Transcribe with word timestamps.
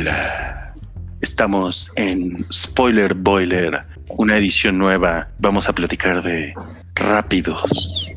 Hola. 0.00 0.74
Estamos 1.20 1.90
en 1.96 2.46
Spoiler 2.52 3.14
Boiler, 3.14 3.84
una 4.10 4.36
edición 4.36 4.78
nueva. 4.78 5.28
Vamos 5.40 5.68
a 5.68 5.72
platicar 5.72 6.22
de 6.22 6.54
rápidos. 6.94 8.08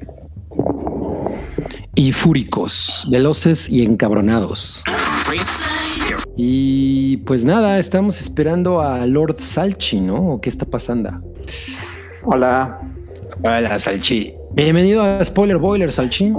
Y 1.95 2.11
fúricos, 2.11 3.07
veloces 3.09 3.67
y 3.67 3.83
encabronados. 3.83 4.83
Y 6.37 7.17
pues 7.17 7.45
nada, 7.45 7.79
estamos 7.79 8.19
esperando 8.19 8.81
a 8.81 9.03
Lord 9.07 9.39
Salchi, 9.39 10.01
¿no? 10.01 10.33
¿O 10.33 10.41
¿Qué 10.41 10.49
está 10.49 10.65
pasando? 10.65 11.19
Hola. 12.23 12.79
Hola, 13.41 13.79
Salchi. 13.79 14.35
Bienvenido 14.53 15.01
a 15.01 15.25
Spoiler 15.25 15.57
Boiler, 15.57 15.91
Salchi. 15.91 16.31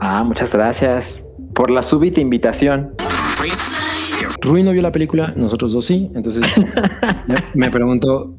Ah, 0.00 0.24
muchas 0.24 0.52
gracias 0.52 1.24
por 1.54 1.70
la 1.70 1.84
súbita 1.84 2.20
invitación. 2.20 2.96
Rui 4.46 4.62
no 4.62 4.72
vio 4.72 4.82
la 4.82 4.92
película, 4.92 5.34
nosotros 5.36 5.72
dos 5.72 5.84
sí. 5.84 6.10
Entonces 6.14 6.44
me 7.54 7.70
preguntó 7.70 8.34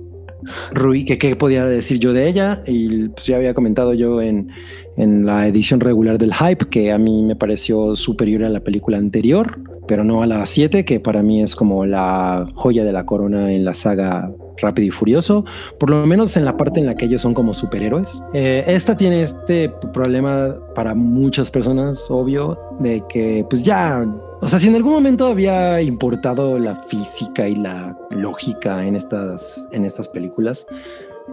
Rui 0.71 1.05
que 1.05 1.17
qué 1.17 1.35
podía 1.35 1.65
decir 1.65 1.99
yo 1.99 2.13
de 2.13 2.27
ella. 2.27 2.63
Y 2.65 3.09
pues 3.09 3.25
ya 3.25 3.35
había 3.35 3.53
comentado 3.53 3.93
yo 3.93 4.21
en, 4.21 4.49
en 4.95 5.25
la 5.25 5.47
edición 5.47 5.79
regular 5.79 6.17
del 6.17 6.33
Hype 6.33 6.67
que 6.69 6.91
a 6.91 6.97
mí 6.97 7.23
me 7.23 7.35
pareció 7.35 7.95
superior 7.95 8.43
a 8.43 8.49
la 8.49 8.61
película 8.61 8.97
anterior, 8.97 9.59
pero 9.87 10.03
no 10.03 10.23
a 10.23 10.27
la 10.27 10.45
7, 10.45 10.85
que 10.85 10.99
para 10.99 11.21
mí 11.23 11.41
es 11.41 11.55
como 11.55 11.85
la 11.85 12.47
joya 12.55 12.83
de 12.83 12.93
la 12.93 13.05
corona 13.05 13.51
en 13.51 13.65
la 13.65 13.73
saga 13.73 14.31
Rápido 14.59 14.87
y 14.87 14.91
Furioso, 14.91 15.45
por 15.79 15.89
lo 15.89 16.05
menos 16.07 16.35
en 16.35 16.45
la 16.45 16.57
parte 16.57 16.79
en 16.79 16.87
la 16.87 16.95
que 16.95 17.05
ellos 17.05 17.21
son 17.21 17.33
como 17.33 17.53
superhéroes. 17.53 18.21
Eh, 18.33 18.63
esta 18.67 18.97
tiene 18.97 19.21
este 19.21 19.69
problema 19.93 20.55
para 20.73 20.95
muchas 20.95 21.51
personas, 21.51 22.07
obvio, 22.09 22.59
de 22.79 23.03
que 23.07 23.45
pues 23.49 23.61
ya, 23.61 24.03
o 24.41 24.47
sea, 24.47 24.59
si 24.59 24.67
en 24.67 24.75
algún 24.75 24.93
momento 24.93 25.27
había 25.27 25.81
importado 25.81 26.59
la 26.59 26.75
física 26.83 27.47
y 27.47 27.55
la 27.55 27.97
lógica 28.11 28.85
en 28.85 28.95
estas, 28.95 29.67
en 29.71 29.85
estas 29.85 30.07
películas, 30.07 30.65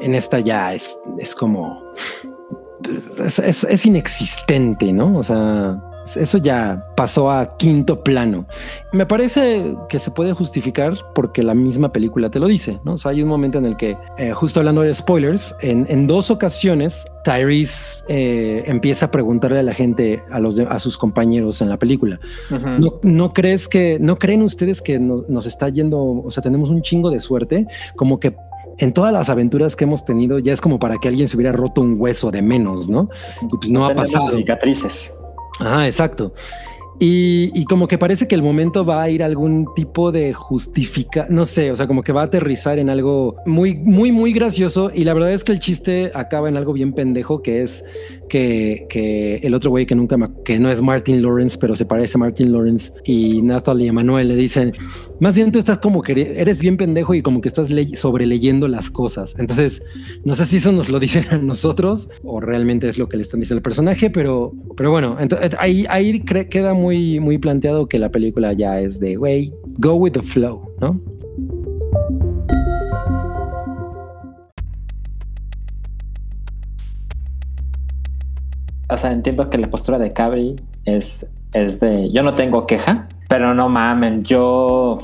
en 0.00 0.14
esta 0.14 0.41
ya 0.41 0.74
es, 0.74 0.98
es 1.19 1.34
como... 1.34 1.83
Es, 2.88 3.38
es, 3.38 3.64
es 3.64 3.86
inexistente, 3.86 4.92
¿no? 4.92 5.16
O 5.16 5.22
sea, 5.22 5.80
eso 6.16 6.38
ya 6.38 6.86
pasó 6.97 7.30
a 7.30 7.56
quinto 7.56 8.02
plano. 8.02 8.47
Me 8.92 9.06
parece 9.06 9.74
que 9.88 9.98
se 9.98 10.11
puede 10.11 10.33
justificar 10.33 10.94
porque 11.14 11.42
la 11.42 11.55
misma 11.55 11.92
película 11.92 12.30
te 12.30 12.38
lo 12.38 12.46
dice, 12.46 12.78
¿no? 12.84 12.94
O 12.94 12.96
sea, 12.96 13.11
hay 13.12 13.22
un 13.22 13.28
momento 13.28 13.58
en 13.58 13.66
el 13.66 13.77
que, 13.77 13.96
eh, 14.19 14.33
justo 14.33 14.61
hablando 14.61 14.83
de 14.83 14.92
spoilers, 14.94 15.55
en, 15.61 15.86
en 15.88 16.06
dos 16.06 16.30
ocasiones 16.30 17.05
Tyrese 17.24 18.05
eh, 18.08 18.64
empieza 18.66 19.06
a 19.06 19.11
preguntarle 19.11 19.58
a 19.58 19.62
la 19.62 19.74
gente, 19.74 20.22
a 20.30 20.38
los 20.38 20.56
de, 20.56 20.64
a 20.64 20.78
sus 20.78 20.98
compañeros 20.98 21.61
en 21.62 21.69
la 21.69 21.78
película, 21.78 22.20
uh 22.50 22.55
-huh. 22.55 22.78
¿No, 22.78 23.00
¿no, 23.02 23.33
crees 23.33 23.66
que, 23.66 23.98
no 24.00 24.18
creen 24.18 24.42
ustedes 24.42 24.83
que 24.83 24.98
nos, 24.98 25.28
nos 25.28 25.46
está 25.46 25.68
yendo, 25.68 26.00
o 26.00 26.30
sea, 26.30 26.42
tenemos 26.42 26.70
un 26.70 26.83
chingo 26.83 27.11
de 27.11 27.20
suerte, 27.20 27.66
como 27.96 28.20
que 28.20 28.34
en 28.78 28.92
todas 28.92 29.12
las 29.12 29.28
aventuras 29.28 29.77
que 29.77 29.84
hemos 29.84 30.05
tenido 30.05 30.39
ya 30.39 30.52
es 30.52 30.61
como 30.61 30.78
para 30.78 30.98
que 30.98 31.08
alguien 31.08 31.28
se 31.28 31.36
hubiera 31.36 31.52
roto 31.52 31.80
un 31.80 31.96
hueso 31.98 32.30
de 32.30 32.42
menos, 32.42 32.89
¿no? 32.89 33.08
Y 33.42 33.56
pues 33.56 33.70
no, 33.70 33.80
no 33.80 33.86
ha 33.86 33.94
pasado. 33.94 34.36
Cicatrices. 34.36 35.14
Ajá, 35.60 35.86
exacto. 35.86 36.33
Y, 37.00 37.64
como 37.64 37.88
que 37.88 37.98
parece 37.98 38.28
que 38.28 38.36
el 38.36 38.42
momento 38.42 38.84
va 38.84 39.02
a 39.02 39.10
ir 39.10 39.22
a 39.22 39.27
algún 39.27 39.69
tipo 39.74 40.12
de 40.12 40.33
justifica, 40.33 41.27
no 41.28 41.44
sé, 41.44 41.72
o 41.72 41.77
sea, 41.77 41.88
como 41.88 42.02
que 42.02 42.12
va 42.12 42.22
a 42.22 42.24
aterrizar 42.27 42.78
en 42.78 42.88
algo 42.88 43.36
muy, 43.46 43.74
muy, 43.74 44.12
muy 44.12 44.33
gracioso. 44.33 44.92
Y 44.94 45.05
la 45.05 45.12
verdad 45.12 45.33
es 45.33 45.42
que 45.42 45.52
el 45.52 45.58
chiste 45.58 46.12
acaba 46.14 46.48
en 46.48 46.56
algo 46.56 46.72
bien 46.72 46.92
pendejo, 46.92 47.42
que 47.42 47.62
es 47.62 47.84
que, 48.28 49.41
el 49.42 49.55
otro 49.55 49.70
güey 49.70 49.86
que 49.86 49.94
nunca, 49.94 50.17
que 50.44 50.58
no 50.58 50.70
es 50.70 50.83
Martin 50.83 51.22
Lawrence, 51.22 51.58
pero 51.58 51.77
se 51.77 51.86
parece 51.86 52.17
a 52.17 52.20
Martin 52.20 52.53
Lawrence 52.53 52.92
y 53.05 53.42
Natalie 53.42 53.89
Emanuel 53.89 54.28
le 54.28 54.36
dicen, 54.36 54.72
más 55.20 55.34
bien 55.34 55.53
tú 55.53 55.58
estás 55.58 55.78
como 55.78 56.03
que 56.03 56.12
eres 56.36 56.61
bien 56.61 56.77
pendejo 56.77 57.14
y 57.14 57.22
como 57.22 57.41
que 57.41 57.48
estás 57.48 57.69
sobreleyendo 57.95 58.69
las 58.69 58.90
cosas. 58.90 59.36
Entonces, 59.39 59.83
no 60.24 60.35
sé 60.35 60.46
si 60.46 60.57
eso 60.57 60.73
nos 60.73 60.89
lo 60.89 61.01
dicen 61.05 61.24
a 61.30 61.39
nosotros 61.39 62.08
o 62.23 62.40
realmente 62.40 62.89
es 62.89 62.98
lo 62.98 63.08
que 63.08 63.17
le 63.17 63.23
están 63.23 63.40
diciendo 63.40 63.58
al 63.58 63.62
personaje, 63.62 64.11
pero, 64.11 64.52
pero 64.77 64.91
bueno, 64.91 65.17
ahí, 65.58 65.86
ahí 65.89 66.20
queda 66.20 66.74
muy, 66.74 67.20
muy 67.20 67.39
planteado 67.39 67.89
que 67.89 67.98
la 67.98 68.11
película 68.11 68.52
ya 68.52 68.80
es 68.80 69.01
de, 69.01 69.17
güey, 69.17 69.52
go 69.79 69.95
with 69.95 70.12
the 70.12 70.23
flow, 70.23 70.74
¿no? 70.80 71.14
O 78.89 78.96
sea, 78.96 79.12
entiendo 79.12 79.50
que 79.50 79.58
la 79.58 79.68
postura 79.68 79.98
de 79.98 80.12
Cabri 80.12 80.56
es, 80.84 81.27
es 81.52 81.80
de, 81.80 82.11
yo 82.11 82.22
no 82.22 82.34
tengo 82.34 82.67
queja, 82.67 83.08
pero 83.28 83.55
no 83.55 83.68
mamen, 83.68 84.24
yo, 84.24 84.98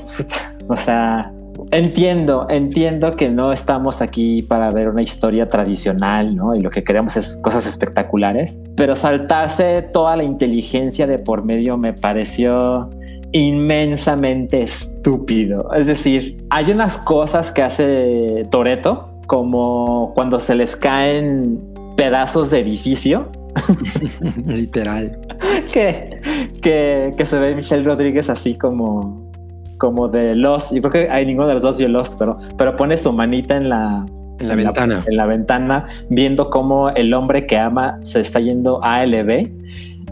o 0.67 0.77
sea, 0.77 1.31
Entiendo, 1.69 2.47
entiendo 2.49 3.11
que 3.11 3.29
no 3.29 3.53
estamos 3.53 4.01
aquí 4.01 4.41
para 4.41 4.69
ver 4.71 4.89
una 4.89 5.01
historia 5.01 5.47
tradicional, 5.47 6.35
¿no? 6.35 6.55
Y 6.55 6.61
lo 6.61 6.69
que 6.69 6.83
queremos 6.83 7.15
es 7.15 7.37
cosas 7.43 7.65
espectaculares, 7.65 8.59
pero 8.75 8.95
saltarse 8.95 9.81
toda 9.81 10.15
la 10.15 10.23
inteligencia 10.23 11.07
de 11.07 11.19
por 11.19 11.45
medio 11.45 11.77
me 11.77 11.93
pareció 11.93 12.89
inmensamente 13.31 14.63
estúpido. 14.63 15.71
Es 15.73 15.85
decir, 15.85 16.43
hay 16.49 16.71
unas 16.71 16.97
cosas 16.97 17.51
que 17.51 17.61
hace 17.61 18.47
Toreto, 18.49 19.09
como 19.27 20.11
cuando 20.13 20.39
se 20.39 20.55
les 20.55 20.75
caen 20.75 21.61
pedazos 21.95 22.49
de 22.49 22.59
edificio. 22.59 23.29
Literal. 24.45 25.17
que, 25.71 26.21
que, 26.61 27.11
que 27.17 27.25
se 27.25 27.39
ve 27.39 27.55
Michelle 27.55 27.83
Rodríguez 27.83 28.29
así 28.29 28.55
como 28.55 29.31
como 29.81 30.07
de 30.07 30.35
Lost. 30.35 30.73
Yo 30.73 30.81
creo 30.83 30.91
que 30.91 31.11
hay 31.11 31.25
ninguno 31.25 31.47
de 31.47 31.55
los 31.55 31.63
dos 31.63 31.77
vio 31.77 31.87
Lost, 31.87 32.13
pero, 32.19 32.37
pero 32.55 32.75
pone 32.75 32.95
su 32.97 33.11
manita 33.11 33.57
en 33.57 33.67
la, 33.67 34.05
en 34.39 34.47
la 34.47 34.53
en 34.53 34.63
ventana. 34.63 34.95
La, 34.97 35.03
en 35.07 35.17
la 35.17 35.25
ventana, 35.25 35.87
viendo 36.09 36.51
cómo 36.51 36.91
el 36.91 37.11
hombre 37.15 37.47
que 37.47 37.57
ama 37.57 37.97
se 38.03 38.19
está 38.19 38.39
yendo 38.39 38.79
a 38.83 38.97
ALB. 38.97 39.49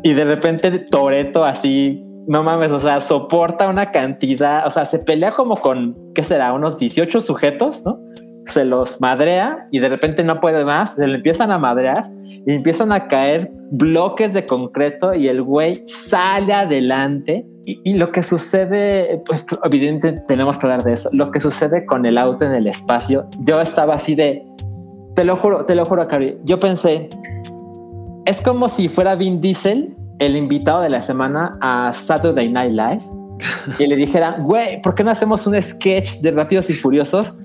Y 0.01 0.13
de 0.13 0.25
repente 0.25 0.71
Toreto 0.71 1.45
así, 1.45 2.03
no 2.27 2.41
mames, 2.41 2.71
o 2.71 2.79
sea, 2.79 2.99
soporta 2.99 3.67
una 3.67 3.91
cantidad, 3.91 4.65
o 4.65 4.71
sea, 4.71 4.85
se 4.85 4.97
pelea 4.97 5.31
como 5.31 5.57
con, 5.57 5.95
¿qué 6.15 6.23
será? 6.23 6.51
Unos 6.53 6.79
18 6.79 7.21
sujetos, 7.21 7.83
¿no? 7.85 7.99
Se 8.49 8.65
los 8.65 8.99
madrea 8.99 9.67
y 9.71 9.79
de 9.79 9.89
repente 9.89 10.23
no 10.23 10.39
puede 10.39 10.65
más, 10.65 10.95
se 10.95 11.07
le 11.07 11.15
empiezan 11.15 11.51
a 11.51 11.57
madrear 11.57 12.09
y 12.25 12.53
empiezan 12.53 12.91
a 12.91 13.07
caer 13.07 13.51
bloques 13.71 14.33
de 14.33 14.45
concreto 14.45 15.13
y 15.13 15.27
el 15.27 15.41
güey 15.41 15.83
sale 15.85 16.53
adelante 16.53 17.45
y, 17.65 17.79
y, 17.83 17.93
lo 17.93 18.11
que 18.11 18.23
sucede, 18.23 19.21
pues 19.25 19.45
evidentemente 19.63 20.23
tenemos 20.27 20.57
que 20.57 20.65
hablar 20.65 20.83
de 20.83 20.93
eso. 20.93 21.09
Lo 21.11 21.29
que 21.31 21.39
sucede 21.39 21.85
con 21.85 22.05
el 22.05 22.17
auto 22.17 22.45
en 22.45 22.53
el 22.53 22.65
espacio, 22.65 23.27
yo 23.41 23.61
estaba 23.61 23.93
así 23.93 24.15
de, 24.15 24.43
te 25.15 25.23
lo 25.23 25.37
juro, 25.37 25.65
te 25.65 25.75
lo 25.75 25.85
juro, 25.85 26.07
Cari. 26.07 26.37
Yo 26.45 26.59
pensé, 26.59 27.09
es 28.25 28.41
como 28.41 28.69
si 28.69 28.87
fuera 28.87 29.15
Vin 29.15 29.41
Diesel, 29.41 29.95
el 30.19 30.35
invitado 30.35 30.81
de 30.81 30.89
la 30.89 31.01
semana 31.01 31.57
a 31.61 31.91
Saturday 31.93 32.49
Night 32.49 32.71
Live, 32.71 32.99
y 33.79 33.87
le 33.87 33.95
dijera, 33.95 34.37
güey, 34.39 34.81
¿por 34.81 34.95
qué 34.95 35.03
no 35.03 35.11
hacemos 35.11 35.45
un 35.45 35.61
sketch 35.61 36.21
de 36.21 36.31
Rápidos 36.31 36.69
y 36.69 36.73
Furiosos 36.73 37.35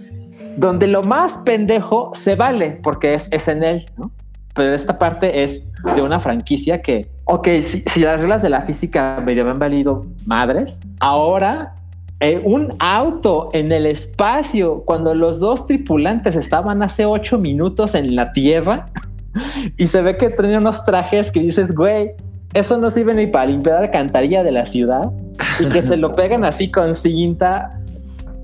donde 0.57 0.87
lo 0.87 1.03
más 1.03 1.35
pendejo 1.45 2.11
se 2.15 2.35
vale 2.37 2.81
porque 2.83 3.15
es, 3.15 3.29
es 3.31 3.49
en 3.49 3.63
él, 3.63 3.87
¿no? 3.97 4.11
Pero 4.55 4.73
esta 4.73 4.99
parte 4.99 5.43
es 5.43 5.67
de 5.97 6.01
una 6.01 6.21
franquicia 6.21 6.81
que, 6.81 7.09
ok, 7.25 7.49
si, 7.67 7.83
si 7.87 8.01
las 8.01 8.21
reglas 8.21 8.41
de 8.43 8.51
la 8.51 8.63
física 8.63 9.21
me 9.25 9.33
habían 9.33 9.59
valido 9.59 10.07
madres, 10.27 10.79
ahora 11.01 11.75
eh, 12.21 12.41
un 12.45 12.73
auto 12.79 13.51
en 13.53 13.73
el 13.73 13.85
espacio, 13.87 14.83
cuando 14.87 15.15
los 15.15 15.41
dos 15.41 15.67
tripulantes 15.67 16.37
estaban 16.37 16.83
hace 16.83 17.05
ocho 17.05 17.39
minutos 17.39 17.95
en 17.95 18.15
la 18.15 18.33
Tierra 18.33 18.87
y 19.77 19.89
se 19.89 20.01
ve 20.01 20.17
que 20.17 20.31
traen 20.31 20.57
unos 20.57 20.85
trajes 20.85 21.33
que 21.33 21.41
dices, 21.41 21.75
güey, 21.75 22.13
eso 22.55 22.79
no 22.79 22.91
sirve 22.91 23.15
ni 23.15 23.27
para 23.27 23.47
limpiar 23.47 23.81
la 23.81 23.87
alcantarilla 23.87 24.45
de 24.45 24.53
la 24.53 24.65
ciudad 24.65 25.11
y 25.59 25.67
que 25.67 25.83
se 25.83 25.97
lo 25.97 26.13
pegan 26.13 26.45
así 26.45 26.71
con 26.71 26.95
cinta. 26.95 27.81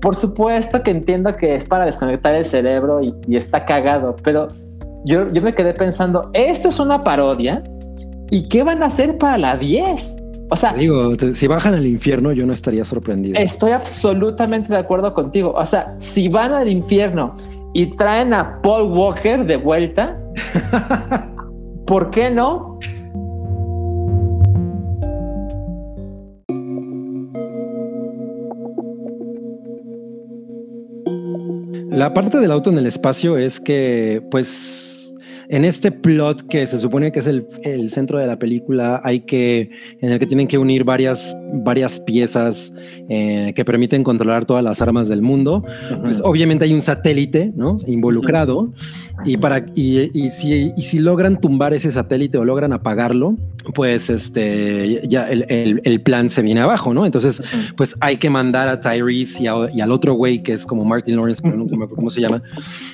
Por 0.01 0.15
supuesto 0.15 0.81
que 0.83 0.91
entiendo 0.91 1.37
que 1.37 1.55
es 1.55 1.65
para 1.65 1.85
desconectar 1.85 2.35
el 2.35 2.45
cerebro 2.45 3.01
y, 3.01 3.13
y 3.27 3.35
está 3.35 3.65
cagado, 3.65 4.15
pero 4.23 4.47
yo, 5.05 5.27
yo 5.31 5.41
me 5.41 5.53
quedé 5.53 5.73
pensando, 5.73 6.29
esto 6.33 6.69
es 6.69 6.79
una 6.79 7.03
parodia. 7.03 7.63
¿Y 8.29 8.47
qué 8.47 8.63
van 8.63 8.81
a 8.81 8.85
hacer 8.85 9.17
para 9.17 9.37
la 9.37 9.57
10? 9.57 10.15
O 10.49 10.55
sea, 10.55 10.73
digo, 10.73 11.13
si 11.33 11.47
bajan 11.47 11.73
al 11.73 11.85
infierno, 11.85 12.31
yo 12.33 12.45
no 12.45 12.53
estaría 12.53 12.83
sorprendido. 12.83 13.39
Estoy 13.39 13.71
absolutamente 13.71 14.71
de 14.71 14.79
acuerdo 14.79 15.13
contigo. 15.13 15.53
O 15.55 15.65
sea, 15.65 15.95
si 15.97 16.27
van 16.27 16.53
al 16.53 16.69
infierno 16.69 17.35
y 17.73 17.85
traen 17.85 18.33
a 18.33 18.61
Paul 18.61 18.91
Walker 18.91 19.45
de 19.45 19.57
vuelta, 19.57 20.19
¿por 21.87 22.09
qué 22.09 22.29
no? 22.29 22.79
La 31.91 32.13
parte 32.13 32.39
del 32.39 32.53
auto 32.53 32.69
en 32.69 32.77
el 32.77 32.85
espacio 32.87 33.37
es 33.37 33.59
que, 33.59 34.25
pues, 34.31 35.00
en 35.51 35.65
este 35.65 35.91
plot 35.91 36.47
que 36.47 36.65
se 36.65 36.77
supone 36.77 37.11
que 37.11 37.19
es 37.19 37.27
el, 37.27 37.45
el, 37.63 37.89
centro 37.89 38.17
de 38.17 38.25
la 38.25 38.39
película, 38.39 39.01
hay 39.03 39.19
que, 39.19 39.69
en 39.99 40.09
el 40.09 40.17
que 40.17 40.25
tienen 40.25 40.47
que 40.47 40.57
unir 40.57 40.85
varias, 40.85 41.35
varias 41.51 41.99
piezas 41.99 42.73
eh, 43.09 43.51
que 43.53 43.65
permiten 43.65 44.01
controlar 44.01 44.45
todas 44.45 44.63
las 44.63 44.81
armas 44.81 45.09
del 45.09 45.21
mundo. 45.21 45.61
Pues 46.01 46.21
obviamente 46.23 46.63
hay 46.63 46.73
un 46.73 46.81
satélite, 46.81 47.51
¿no? 47.53 47.75
Involucrado. 47.85 48.71
Y 49.25 49.35
para, 49.35 49.65
y, 49.75 50.09
y, 50.17 50.29
si, 50.29 50.71
y 50.75 50.81
si 50.83 50.99
logran 50.99 51.41
tumbar 51.41 51.73
ese 51.73 51.91
satélite 51.91 52.37
o 52.37 52.45
logran 52.45 52.71
apagarlo, 52.71 53.35
pues 53.75 54.09
este, 54.09 55.05
ya 55.07 55.29
el, 55.29 55.45
el, 55.49 55.81
el 55.83 56.01
plan 56.01 56.29
se 56.29 56.41
viene 56.41 56.61
abajo, 56.61 56.93
¿no? 56.93 57.05
Entonces, 57.05 57.43
pues 57.75 57.97
hay 57.99 58.17
que 58.17 58.29
mandar 58.29 58.69
a 58.69 58.79
Tyrese 58.79 59.43
y, 59.43 59.77
y 59.77 59.81
al 59.81 59.91
otro 59.91 60.13
güey 60.13 60.41
que 60.41 60.53
es 60.53 60.65
como 60.65 60.85
Martin 60.85 61.17
Lawrence, 61.17 61.41
pero 61.43 61.57
nunca 61.57 61.75
me 61.75 61.83
acuerdo 61.83 61.97
cómo 61.97 62.09
se 62.09 62.21
llama. 62.21 62.41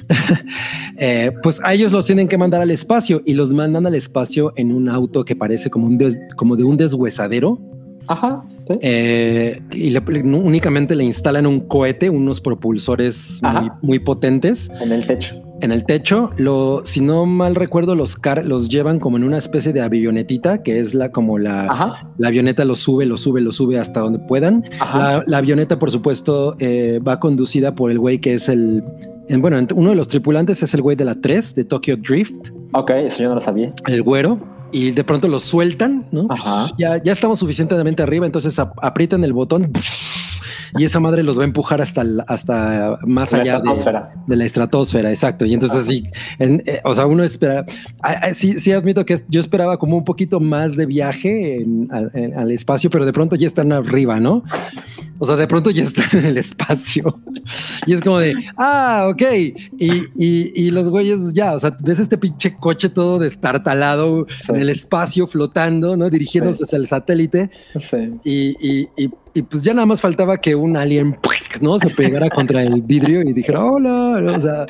eh, 0.97 1.31
pues 1.43 1.61
a 1.63 1.73
ellos 1.75 1.91
los 1.91 2.03
tienen 2.03 2.27
que 2.27 2.37
mandar 2.37 2.46
al 2.53 2.71
espacio 2.71 3.21
y 3.25 3.33
los 3.33 3.53
mandan 3.53 3.85
al 3.85 3.95
espacio 3.95 4.53
en 4.55 4.73
un 4.73 4.89
auto 4.89 5.25
que 5.25 5.35
parece 5.35 5.69
como, 5.69 5.87
un 5.87 5.97
des, 5.97 6.17
como 6.35 6.55
de 6.55 6.63
un 6.63 6.77
deshuesadero. 6.77 7.59
Ajá. 8.07 8.43
¿sí? 8.67 8.77
Eh, 8.81 9.61
y 9.71 9.89
le, 9.89 9.99
únicamente 9.99 10.95
le 10.95 11.03
instalan 11.03 11.45
un 11.45 11.61
cohete, 11.61 12.09
unos 12.09 12.39
propulsores 12.41 13.41
muy, 13.41 13.71
muy, 13.81 13.99
potentes. 13.99 14.71
En 14.81 14.91
el 14.91 15.05
techo. 15.05 15.41
En 15.61 15.71
el 15.71 15.85
techo, 15.85 16.29
lo, 16.37 16.81
si 16.85 17.01
no 17.01 17.25
mal 17.25 17.55
recuerdo, 17.55 17.95
los, 17.95 18.15
car 18.15 18.45
los 18.45 18.69
llevan 18.69 18.99
como 18.99 19.17
en 19.17 19.23
una 19.23 19.37
especie 19.37 19.73
de 19.73 19.81
avionetita, 19.81 20.61
que 20.61 20.79
es 20.79 20.93
la 20.93 21.11
como 21.11 21.37
la, 21.39 21.65
Ajá. 21.65 22.09
la 22.17 22.27
avioneta 22.27 22.63
lo 22.63 22.75
sube, 22.75 23.05
lo 23.05 23.17
sube, 23.17 23.41
lo 23.41 23.51
sube 23.51 23.79
hasta 23.79 24.01
donde 24.01 24.19
puedan. 24.19 24.63
La, 24.79 25.23
la, 25.25 25.37
avioneta, 25.37 25.79
por 25.79 25.89
supuesto, 25.89 26.55
eh, 26.59 26.99
va 27.05 27.19
conducida 27.19 27.73
por 27.73 27.89
el 27.89 27.99
güey 27.99 28.19
que 28.19 28.35
es 28.35 28.49
el, 28.49 28.83
en, 29.29 29.41
bueno, 29.41 29.59
uno 29.75 29.89
de 29.89 29.95
los 29.95 30.07
tripulantes 30.07 30.63
es 30.63 30.73
el 30.73 30.81
güey 30.81 30.95
de 30.95 31.05
la 31.05 31.15
3 31.15 31.55
de 31.55 31.65
Tokyo 31.65 31.97
Drift. 31.97 32.49
Ok, 32.73 32.91
eso 32.91 33.23
yo 33.23 33.29
no 33.29 33.35
lo 33.35 33.41
sabía. 33.41 33.73
El 33.87 34.03
güero. 34.03 34.39
Y 34.71 34.91
de 34.91 35.03
pronto 35.03 35.27
lo 35.27 35.39
sueltan, 35.39 36.07
¿no? 36.11 36.27
Ajá. 36.29 36.67
Ya, 36.77 37.01
ya 37.01 37.11
estamos 37.11 37.39
suficientemente 37.39 38.03
arriba, 38.03 38.25
entonces 38.25 38.59
aprietan 38.59 39.23
el 39.23 39.33
botón 39.33 39.71
y 40.77 40.85
esa 40.85 40.99
madre 40.99 41.23
los 41.23 41.37
va 41.37 41.43
a 41.43 41.45
empujar 41.45 41.81
hasta, 41.81 42.05
hasta 42.27 42.99
más 43.05 43.31
la 43.31 43.39
allá 43.39 43.59
de, 43.59 44.01
de, 44.27 44.35
la 44.35 44.45
estratosfera, 44.45 45.09
exacto. 45.09 45.45
Y 45.45 45.53
entonces 45.53 45.85
sí, 45.85 46.03
en, 46.39 46.63
eh, 46.65 46.81
o 46.83 46.93
sea, 46.93 47.05
uno 47.05 47.23
espera, 47.23 47.65
ah, 48.01 48.33
sí, 48.33 48.59
sí 48.59 48.71
admito 48.71 49.05
que 49.05 49.21
yo 49.27 49.39
esperaba 49.39 49.77
como 49.77 49.97
un 49.97 50.05
poquito 50.05 50.39
más 50.39 50.75
de 50.75 50.85
viaje 50.85 51.61
en, 51.61 51.89
en, 52.13 52.37
al 52.37 52.51
espacio, 52.51 52.89
pero 52.89 53.05
de 53.05 53.13
pronto 53.13 53.35
ya 53.35 53.47
están 53.47 53.71
arriba, 53.71 54.19
¿no? 54.19 54.43
O 55.19 55.25
sea, 55.25 55.35
de 55.35 55.47
pronto 55.47 55.71
ya 55.71 55.83
están 55.83 56.07
en 56.13 56.25
el 56.25 56.37
espacio. 56.37 57.19
Y 57.85 57.93
es 57.93 58.01
como 58.01 58.19
de, 58.19 58.35
ah, 58.57 59.07
ok. 59.09 59.21
Y, 59.31 59.53
y, 60.17 60.51
y 60.55 60.71
los 60.71 60.89
güeyes 60.89 61.33
ya, 61.33 61.53
o 61.53 61.59
sea, 61.59 61.75
ves 61.79 61.99
este 61.99 62.17
pinche 62.17 62.55
coche 62.55 62.89
todo 62.89 63.17
destartalado 63.19 64.27
sí. 64.29 64.51
en 64.51 64.57
el 64.57 64.69
espacio 64.69 65.27
flotando, 65.27 65.97
¿no? 65.97 66.09
Dirigiéndose 66.09 66.59
sí. 66.59 66.63
hacia 66.65 66.77
el 66.77 66.87
satélite. 66.87 67.49
Sí. 67.79 67.97
Y, 68.23 68.55
y, 68.59 68.89
y, 68.97 69.09
pues 69.49 69.63
ya 69.63 69.73
nada 69.73 69.85
más 69.85 70.01
faltaba 70.01 70.37
que 70.37 70.55
un 70.55 70.77
alien, 70.77 71.17
¿no? 71.61 71.79
Se 71.79 71.89
pegara 71.89 72.29
contra 72.29 72.61
el 72.61 72.81
vidrio 72.81 73.21
y 73.21 73.33
dijera, 73.33 73.63
hola. 73.63 74.33
O 74.35 74.39
sea, 74.39 74.65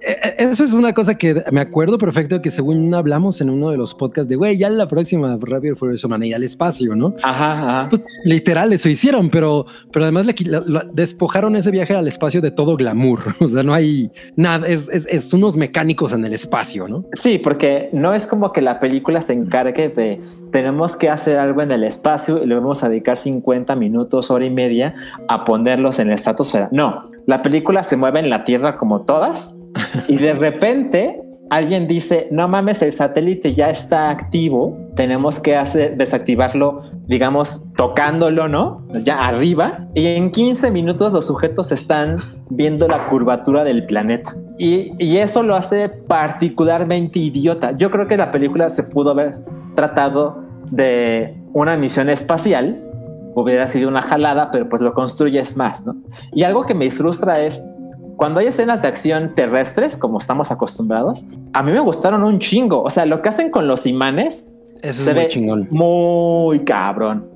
eso 0.00 0.64
es 0.64 0.72
una 0.72 0.92
cosa 0.92 1.16
que 1.16 1.42
me 1.52 1.60
acuerdo 1.60 1.98
perfecto 1.98 2.40
que 2.40 2.50
según 2.50 2.94
hablamos 2.94 3.40
en 3.40 3.50
uno 3.50 3.70
de 3.70 3.76
los 3.76 3.94
podcasts 3.94 4.28
de, 4.28 4.36
güey, 4.36 4.56
ya 4.56 4.70
la 4.70 4.86
próxima 4.86 5.36
Rápido 5.40 5.76
Furioso 5.76 6.08
Man 6.08 6.22
y 6.22 6.32
al 6.32 6.42
espacio, 6.42 6.94
¿no? 6.94 7.14
Ajá, 7.22 7.52
ajá. 7.52 7.90
Pues 7.90 8.04
literal 8.24 8.72
eso 8.72 8.88
hicieron, 8.88 9.30
pero, 9.30 9.66
pero 9.92 10.04
además 10.04 10.26
le, 10.26 10.34
despojaron 10.92 11.56
ese 11.56 11.70
viaje 11.70 11.94
al 11.94 12.08
espacio 12.08 12.40
de 12.40 12.50
todo 12.50 12.76
glamour. 12.76 13.20
O 13.40 13.48
sea, 13.48 13.62
no 13.62 13.74
hay 13.74 14.10
nada, 14.36 14.68
es, 14.68 14.88
es, 14.90 15.06
es, 15.06 15.32
unos 15.32 15.56
mecánicos 15.56 16.12
en 16.12 16.24
el 16.24 16.32
espacio, 16.32 16.86
¿no? 16.86 17.04
Sí, 17.14 17.38
porque 17.38 17.88
no 17.92 18.14
es 18.14 18.26
como 18.26 18.52
que 18.52 18.60
la 18.60 18.78
película 18.78 19.20
se 19.22 19.32
encargue 19.32 19.88
de 19.88 20.20
tenemos 20.52 20.96
que 20.96 21.08
hacer 21.08 21.38
algo 21.38 21.62
en 21.62 21.72
el 21.72 21.84
espacio 21.84 22.42
y 22.42 22.46
le 22.46 22.54
vamos 22.54 22.84
a 22.84 22.88
dedicar 22.88 23.16
50 23.16 23.74
minutos, 23.76 24.30
hora 24.30 24.44
y 24.44 24.50
media 24.50 24.94
a 25.28 25.44
ponerlos 25.44 25.98
en 25.98 26.08
la 26.08 26.14
estratosfera. 26.14 26.68
No, 26.70 27.08
la 27.26 27.42
película 27.42 27.82
se 27.82 27.96
mueve 27.96 28.20
en 28.20 28.30
la 28.30 28.44
Tierra 28.44 28.76
como 28.76 29.02
todas 29.02 29.56
y 30.08 30.16
de 30.16 30.32
repente 30.32 31.22
alguien 31.50 31.88
dice, 31.88 32.28
no 32.30 32.48
mames, 32.48 32.80
el 32.80 32.92
satélite 32.92 33.54
ya 33.54 33.70
está 33.70 34.08
activo, 34.08 34.78
tenemos 34.94 35.40
que 35.40 35.56
hacer, 35.56 35.96
desactivarlo, 35.96 36.82
digamos, 37.06 37.64
tocándolo, 37.76 38.48
¿no? 38.48 38.86
Ya 39.02 39.26
arriba. 39.26 39.88
Y 39.94 40.06
en 40.06 40.30
15 40.30 40.70
minutos 40.70 41.12
los 41.12 41.26
sujetos 41.26 41.72
están 41.72 42.18
viendo 42.50 42.86
la 42.86 43.06
curvatura 43.06 43.64
del 43.64 43.84
planeta. 43.84 44.36
Y, 44.58 44.92
y 45.04 45.16
eso 45.16 45.42
lo 45.42 45.56
hace 45.56 45.88
particularmente 45.88 47.18
idiota. 47.18 47.72
Yo 47.76 47.90
creo 47.90 48.06
que 48.06 48.16
la 48.16 48.30
película 48.30 48.70
se 48.70 48.84
pudo 48.84 49.10
haber 49.10 49.38
tratado 49.74 50.44
de 50.70 51.36
una 51.52 51.76
misión 51.76 52.08
espacial, 52.08 52.80
hubiera 53.34 53.66
sido 53.66 53.88
una 53.88 54.02
jalada, 54.02 54.50
pero 54.50 54.68
pues 54.68 54.82
lo 54.82 54.92
construyes 54.94 55.56
más, 55.56 55.84
¿no? 55.84 55.96
Y 56.32 56.44
algo 56.44 56.64
que 56.64 56.74
me 56.74 56.90
frustra 56.90 57.40
es 57.40 57.64
cuando 58.20 58.40
hay 58.40 58.48
escenas 58.48 58.82
de 58.82 58.88
acción 58.88 59.34
terrestres, 59.34 59.96
como 59.96 60.18
estamos 60.18 60.50
acostumbrados, 60.50 61.24
a 61.54 61.62
mí 61.62 61.72
me 61.72 61.80
gustaron 61.80 62.22
un 62.22 62.38
chingo. 62.38 62.82
O 62.82 62.90
sea, 62.90 63.06
lo 63.06 63.22
que 63.22 63.30
hacen 63.30 63.50
con 63.50 63.66
los 63.66 63.86
imanes 63.86 64.46
Eso 64.82 65.02
se 65.04 65.08
es 65.12 65.16
muy 65.16 65.24
ve 65.24 65.28
chingón. 65.28 65.68
muy 65.70 66.58
cabrón. 66.60 67.26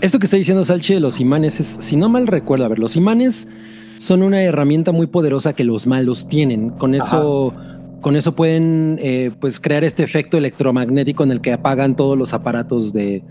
Esto 0.00 0.20
que 0.20 0.26
está 0.26 0.36
diciendo 0.36 0.62
Salchi 0.64 0.94
de 0.94 1.00
los 1.00 1.18
imanes 1.18 1.58
es, 1.58 1.66
si 1.66 1.96
no 1.96 2.08
mal 2.08 2.28
recuerdo, 2.28 2.64
a 2.64 2.68
ver, 2.68 2.78
los 2.78 2.94
imanes 2.94 3.48
son 3.96 4.22
una 4.22 4.40
herramienta 4.40 4.92
muy 4.92 5.08
poderosa 5.08 5.52
que 5.52 5.64
los 5.64 5.88
malos 5.88 6.28
tienen. 6.28 6.70
Con 6.70 6.94
eso, 6.94 7.52
Ajá. 7.56 7.73
Con 8.04 8.16
eso 8.16 8.36
pueden 8.36 8.98
eh, 9.00 9.30
pues 9.40 9.58
crear 9.58 9.82
este 9.82 10.02
efecto 10.02 10.36
electromagnético 10.36 11.24
en 11.24 11.30
el 11.30 11.40
que 11.40 11.54
apagan 11.54 11.96
todos 11.96 12.18
los 12.18 12.34
aparatos 12.34 12.92
de, 12.92 13.22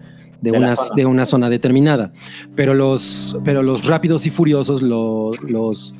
de, 0.41 0.49
de, 0.49 0.57
una, 0.57 0.75
zona. 0.75 0.89
de 0.95 1.05
una, 1.05 1.25
zona. 1.27 1.49
determinada. 1.51 2.11
Pero 2.55 2.73
los, 2.73 3.37
pero 3.45 3.61
los 3.61 3.85
rápidos 3.85 4.25
y 4.25 4.31
furiosos, 4.31 4.81
los, 4.81 5.43
los, 5.43 5.93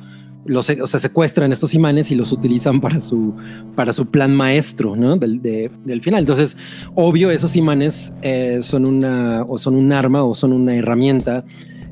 los 0.44 0.68
o 0.68 0.86
sea, 0.88 0.98
secuestran 0.98 1.52
estos 1.52 1.72
imanes 1.74 2.10
y 2.10 2.16
los 2.16 2.32
utilizan 2.32 2.80
para 2.80 2.98
su, 2.98 3.34
para 3.76 3.92
su 3.92 4.06
plan 4.06 4.34
maestro 4.34 4.96
¿no? 4.96 5.16
del, 5.18 5.40
de, 5.40 5.70
del 5.84 6.02
final. 6.02 6.18
Entonces, 6.18 6.56
obvio, 6.96 7.30
esos 7.30 7.54
imanes 7.54 8.12
eh, 8.22 8.58
son, 8.60 8.86
una, 8.86 9.44
o 9.44 9.56
son 9.56 9.76
un 9.76 9.92
arma 9.92 10.24
o 10.24 10.34
son 10.34 10.52
una 10.52 10.74
herramienta 10.74 11.44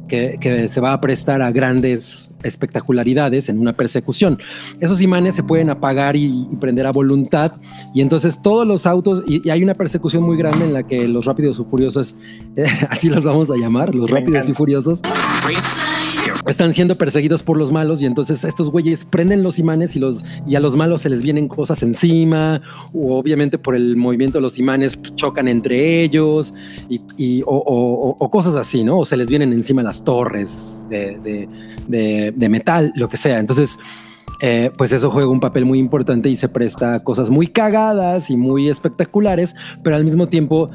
que, 0.09 0.37
que, 0.41 0.69
se 0.69 0.81
va 0.81 0.93
a 0.93 1.01
prestar 1.01 1.43
a 1.43 1.51
grandes 1.51 2.33
espectacularidades 2.43 3.49
en 3.49 3.59
una 3.59 3.73
persecución. 3.73 4.39
Esos 4.81 5.01
imanes 5.01 5.35
se 5.35 5.43
pueden 5.43 5.71
apagar 5.71 6.17
y, 6.17 6.47
y 6.51 6.57
prender 6.57 6.87
a 6.87 6.93
voluntad 6.93 7.53
y 7.95 8.01
entonces 8.01 8.41
todos 8.43 8.67
los 8.67 8.87
autos, 8.87 9.23
y, 9.27 9.47
y, 9.47 9.51
hay 9.51 9.63
una 9.63 9.75
persecución 9.75 10.23
muy 10.23 10.37
grande 10.37 10.65
en 10.65 10.73
la 10.73 10.83
que 10.83 11.07
los 11.09 11.25
rápidos 11.25 11.59
y 11.61 11.65
furiosos, 11.65 12.17
eh, 12.57 12.67
así 12.89 13.09
los 13.09 13.25
vamos 13.25 13.51
a 13.51 13.57
llamar, 13.57 13.95
los 13.95 14.11
rápidos 14.11 14.49
y 14.49 14.55
furiosos, 14.55 15.01
están 16.47 16.73
siendo 16.73 16.95
perseguidos 16.97 17.43
por 17.43 17.57
los 17.57 17.71
malos 17.71 18.03
y 18.03 18.07
entonces 18.07 18.45
estos 18.45 18.71
güeyes 18.71 19.05
prenden 19.05 19.43
los 19.43 19.59
imanes 19.59 19.95
y, 19.97 20.01
los, 20.01 20.25
y 20.47 20.57
a 20.57 20.61
los 20.61 20.77
malos 20.77 21.03
se 21.03 21.09
les 21.09 21.23
vienen 21.23 21.49
cosas 21.49 21.83
encima, 21.83 22.61
o 22.93 23.17
obviamente 23.17 23.59
por 23.59 23.77
el 23.77 23.97
movimiento 23.97 24.39
de 24.39 24.43
los 24.43 24.59
imanes 24.59 24.99
chocan 25.15 25.49
entre 25.49 26.03
ellos 26.03 26.53
y, 26.89 27.01
y 27.17 27.43
o, 27.43 28.17
o, 28.19 28.31
cosas 28.31 28.55
así, 28.55 28.83
¿no? 28.83 29.01
O 29.01 29.05
se 29.05 29.17
les 29.17 29.29
vienen 29.29 29.53
encima 29.53 29.83
las 29.83 30.03
torres 30.03 30.87
de, 30.89 31.19
de, 31.21 31.49
de, 31.87 32.33
de 32.35 32.49
metal, 32.49 32.93
lo 32.97 33.09
que 33.09 33.17
sea. 33.17 33.39
Entonces, 33.39 33.79
eh, 34.41 34.73
pues 34.77 34.93
eso 34.93 35.11
juega 35.11 35.29
un 35.29 35.39
papel 35.39 35.65
muy 35.65 35.79
importante 35.79 36.29
y 36.29 36.37
se 36.37 36.49
presta 36.49 36.95
a 36.95 37.01
cosas 37.05 37.31
muy 37.31 37.47
cagadas 37.47 38.29
y 38.29 38.37
muy 38.37 38.69
espectaculares, 38.69 39.55
pero 39.85 39.95
al 39.95 40.05
mismo 40.05 40.29
tiempo 40.29 40.69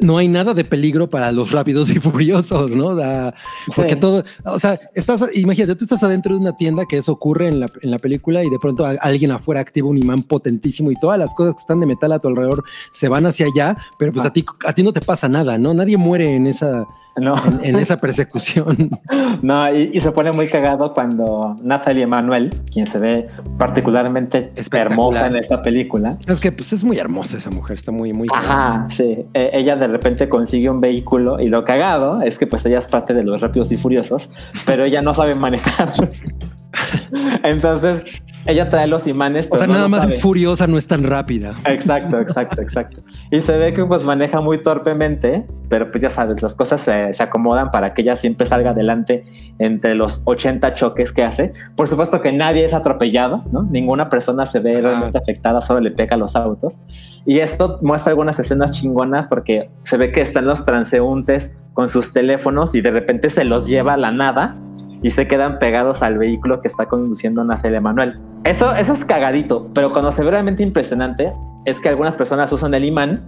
no 0.00 0.18
hay 0.18 0.28
nada 0.28 0.54
de 0.54 0.64
peligro 0.64 1.08
para 1.08 1.32
los 1.32 1.52
rápidos 1.52 1.90
y 1.90 2.00
furiosos, 2.00 2.70
¿no? 2.74 2.88
O 2.88 2.98
sea, 2.98 3.34
porque 3.74 3.94
sí. 3.94 4.00
todo, 4.00 4.24
o 4.44 4.58
sea, 4.58 4.78
estás, 4.94 5.24
imagínate, 5.34 5.76
tú 5.76 5.84
estás 5.84 6.02
adentro 6.02 6.34
de 6.34 6.40
una 6.40 6.56
tienda 6.56 6.84
que 6.88 6.98
eso 6.98 7.12
ocurre 7.12 7.48
en 7.48 7.60
la, 7.60 7.66
en 7.82 7.90
la 7.90 7.98
película 7.98 8.44
y 8.44 8.50
de 8.50 8.58
pronto 8.58 8.84
alguien 8.84 9.32
afuera 9.32 9.60
activa 9.60 9.88
un 9.88 9.98
imán 9.98 10.22
potentísimo 10.22 10.90
y 10.90 10.94
todas 10.96 11.18
las 11.18 11.34
cosas 11.34 11.54
que 11.54 11.60
están 11.60 11.80
de 11.80 11.86
metal 11.86 12.12
a 12.12 12.18
tu 12.18 12.28
alrededor 12.28 12.64
se 12.90 13.08
van 13.08 13.26
hacia 13.26 13.46
allá, 13.46 13.76
pero 13.98 14.12
pues 14.12 14.24
ah. 14.24 14.28
a 14.28 14.32
ti, 14.32 14.44
a 14.64 14.72
ti 14.72 14.82
no 14.82 14.92
te 14.92 15.00
pasa 15.00 15.28
nada, 15.28 15.58
¿no? 15.58 15.74
Nadie 15.74 15.96
muere 15.96 16.34
en 16.34 16.46
esa, 16.46 16.86
no. 17.16 17.34
en, 17.62 17.74
en, 17.74 17.76
esa 17.76 17.96
persecución. 17.96 18.90
No, 19.42 19.72
y, 19.72 19.90
y, 19.92 20.00
se 20.00 20.12
pone 20.12 20.32
muy 20.32 20.48
cagado 20.48 20.92
cuando 20.92 21.56
Nathalie 21.62 22.04
Emanuel, 22.04 22.50
quien 22.72 22.86
se 22.86 22.98
ve 22.98 23.28
particularmente 23.58 24.52
hermosa 24.72 25.26
en 25.26 25.36
esta 25.36 25.62
película. 25.62 26.18
Es 26.26 26.40
que 26.40 26.52
pues 26.52 26.72
es 26.72 26.82
muy 26.84 26.98
hermosa 26.98 27.36
esa 27.36 27.50
mujer, 27.50 27.76
está 27.76 27.92
muy, 27.92 28.12
muy. 28.12 28.28
Ajá, 28.32 28.86
sí. 28.90 29.26
Eh, 29.34 29.50
ella 29.52 29.76
de 29.76 29.88
repente 29.88 30.28
consigue 30.28 30.70
un 30.70 30.80
vehículo 30.80 31.40
y 31.40 31.48
lo 31.48 31.64
cagado 31.64 32.22
es 32.22 32.38
que 32.38 32.46
pues 32.46 32.64
ella 32.66 32.78
es 32.78 32.86
parte 32.86 33.14
de 33.14 33.24
los 33.24 33.40
rápidos 33.40 33.70
y 33.72 33.76
furiosos, 33.76 34.30
pero 34.64 34.84
ella 34.84 35.02
no 35.02 35.14
sabe 35.14 35.34
manejar. 35.34 35.90
Entonces 37.42 38.04
ella 38.46 38.70
trae 38.70 38.86
los 38.86 39.06
imanes. 39.06 39.48
o 39.50 39.56
sea, 39.56 39.66
nada 39.66 39.88
más 39.88 40.10
es 40.10 40.20
furiosa, 40.20 40.66
no 40.66 40.78
es 40.78 40.86
tan 40.86 41.02
rápida. 41.04 41.56
Exacto, 41.64 42.20
exacto, 42.20 42.62
exacto. 42.62 43.02
Y 43.30 43.40
se 43.40 43.56
ve 43.56 43.74
que 43.74 43.84
pues 43.84 44.04
maneja 44.04 44.40
muy 44.40 44.62
torpemente, 44.62 45.46
pero 45.68 45.90
pues 45.90 46.02
ya 46.02 46.10
sabes, 46.10 46.42
las 46.42 46.54
cosas 46.54 46.80
se, 46.80 47.22
acomodan 47.22 47.70
para 47.70 47.92
que 47.92 48.02
ella 48.02 48.14
siempre 48.14 48.46
salga 48.46 48.70
adelante 48.70 49.24
entre 49.58 49.94
los 49.96 50.22
80 50.24 50.74
choques 50.74 51.12
que 51.12 51.24
hace. 51.24 51.52
Por 51.74 51.88
supuesto 51.88 52.20
que 52.20 52.32
nadie 52.32 52.64
es 52.64 52.72
atropellado, 52.72 53.44
¿no? 53.50 53.64
Ninguna 53.64 54.08
persona 54.08 54.46
se 54.46 54.60
ve 54.60 54.80
realmente 54.80 55.18
afectada, 55.18 55.60
solo 55.60 55.80
le 55.80 55.90
pega 55.90 56.14
a 56.14 56.18
los 56.18 56.36
autos. 56.36 56.80
Y 57.24 57.40
esto 57.40 57.78
muestra 57.82 58.10
algunas 58.10 58.38
escenas 58.38 58.70
chingonas 58.70 59.26
porque 59.26 59.70
se 59.82 59.96
ve 59.96 60.12
que 60.12 60.20
están 60.20 60.46
los 60.46 60.64
transeúntes 60.64 61.56
con 61.74 61.88
sus 61.88 62.12
teléfonos 62.12 62.74
y 62.74 62.80
de 62.80 62.92
repente 62.92 63.28
se 63.28 63.44
los 63.44 63.66
lleva 63.66 63.94
a 63.94 63.96
la 63.96 64.12
nada 64.12 64.56
y 65.02 65.10
se 65.10 65.28
quedan 65.28 65.58
pegados 65.58 66.02
al 66.02 66.18
vehículo 66.18 66.60
que 66.60 66.68
está 66.68 66.86
conduciendo 66.86 67.44
Natalia 67.44 67.80
Manuel. 67.80 68.18
Eso, 68.44 68.74
eso 68.74 68.92
es 68.92 69.04
cagadito, 69.04 69.68
pero 69.74 69.90
cuando 69.90 70.12
se 70.12 70.22
ve 70.22 70.30
realmente 70.30 70.62
impresionante 70.62 71.32
es 71.64 71.80
que 71.80 71.88
algunas 71.88 72.14
personas 72.14 72.52
usan 72.52 72.74
el 72.74 72.84
imán 72.84 73.22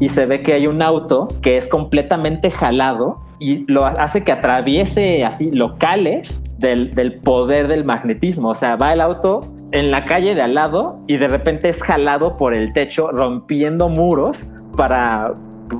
y 0.00 0.08
se 0.08 0.26
ve 0.26 0.42
que 0.42 0.52
hay 0.52 0.66
un 0.66 0.82
auto 0.82 1.28
que 1.42 1.56
es 1.56 1.68
completamente 1.68 2.50
jalado 2.50 3.20
y 3.38 3.64
lo 3.70 3.86
hace 3.86 4.24
que 4.24 4.32
atraviese 4.32 5.24
así 5.24 5.50
locales 5.50 6.42
del, 6.58 6.94
del 6.94 7.20
poder 7.20 7.68
del 7.68 7.84
magnetismo. 7.84 8.48
O 8.48 8.54
sea, 8.54 8.76
va 8.76 8.92
el 8.92 9.00
auto 9.00 9.48
en 9.70 9.90
la 9.90 10.04
calle 10.04 10.34
de 10.34 10.42
al 10.42 10.54
lado 10.54 11.00
y 11.06 11.16
de 11.16 11.28
repente 11.28 11.68
es 11.68 11.82
jalado 11.82 12.36
por 12.36 12.54
el 12.54 12.72
techo, 12.72 13.10
rompiendo 13.10 13.88
muros 13.88 14.46
para, 14.76 15.34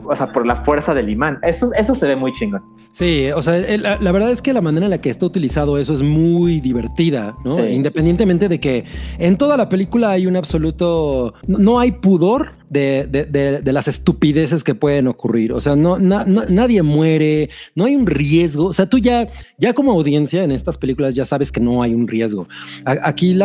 o 0.05 0.15
sea, 0.15 0.33
por 0.33 0.47
la 0.47 0.57
fuerza 0.57 0.95
del 0.95 1.11
imán. 1.11 1.39
Eso, 1.43 1.73
eso 1.75 1.95
se 1.95 2.07
ve 2.07 2.17
muy 2.17 2.33
chingón. 2.33 2.63
Sí, 2.95 3.29
o 3.35 3.43
sea, 3.43 3.59
la, 3.59 4.13
verdad 4.13 4.31
es 4.31 4.41
que 4.41 4.53
la 4.53 4.61
manera 4.61 4.87
en 4.87 4.91
la 4.91 5.01
que 5.01 5.11
está 5.11 5.27
utilizado 5.27 5.79
eso 5.79 5.95
es 5.95 6.01
muy 6.01 6.61
divertida, 6.61 7.35
¿no? 7.45 7.69
Independientemente 7.69 8.49
de 8.49 8.61
que 8.61 8.85
en 9.19 9.37
toda 9.37 9.57
la 9.57 9.69
película 9.69 10.11
hay 10.11 10.29
un 10.29 10.37
absoluto, 10.37 11.35
no 11.49 11.81
hay 11.81 11.91
pudor 11.91 12.55
de, 12.71 13.63
las 13.65 13.89
estupideces 13.89 14.65
que 14.65 14.75
pueden 14.75 15.09
ocurrir. 15.09 15.53
O 15.53 15.61
sea, 15.61 15.77
no, 15.77 15.99
nadie 15.99 16.83
muere, 16.83 17.51
no 17.75 17.85
hay 17.85 17.97
un 17.97 18.07
riesgo. 18.07 18.67
O 18.67 18.73
sea, 18.73 18.87
tú 18.87 18.99
ya, 18.99 19.29
ya 19.59 19.73
como 19.73 19.93
audiencia 19.93 20.45
en 20.45 20.51
estas 20.51 20.79
películas 20.79 21.15
ya 21.15 21.25
sabes 21.25 21.53
que 21.53 21.61
no 21.61 21.83
hay 21.83 21.95
un 21.95 22.09
riesgo. 22.09 22.49
Aquí, 22.85 23.37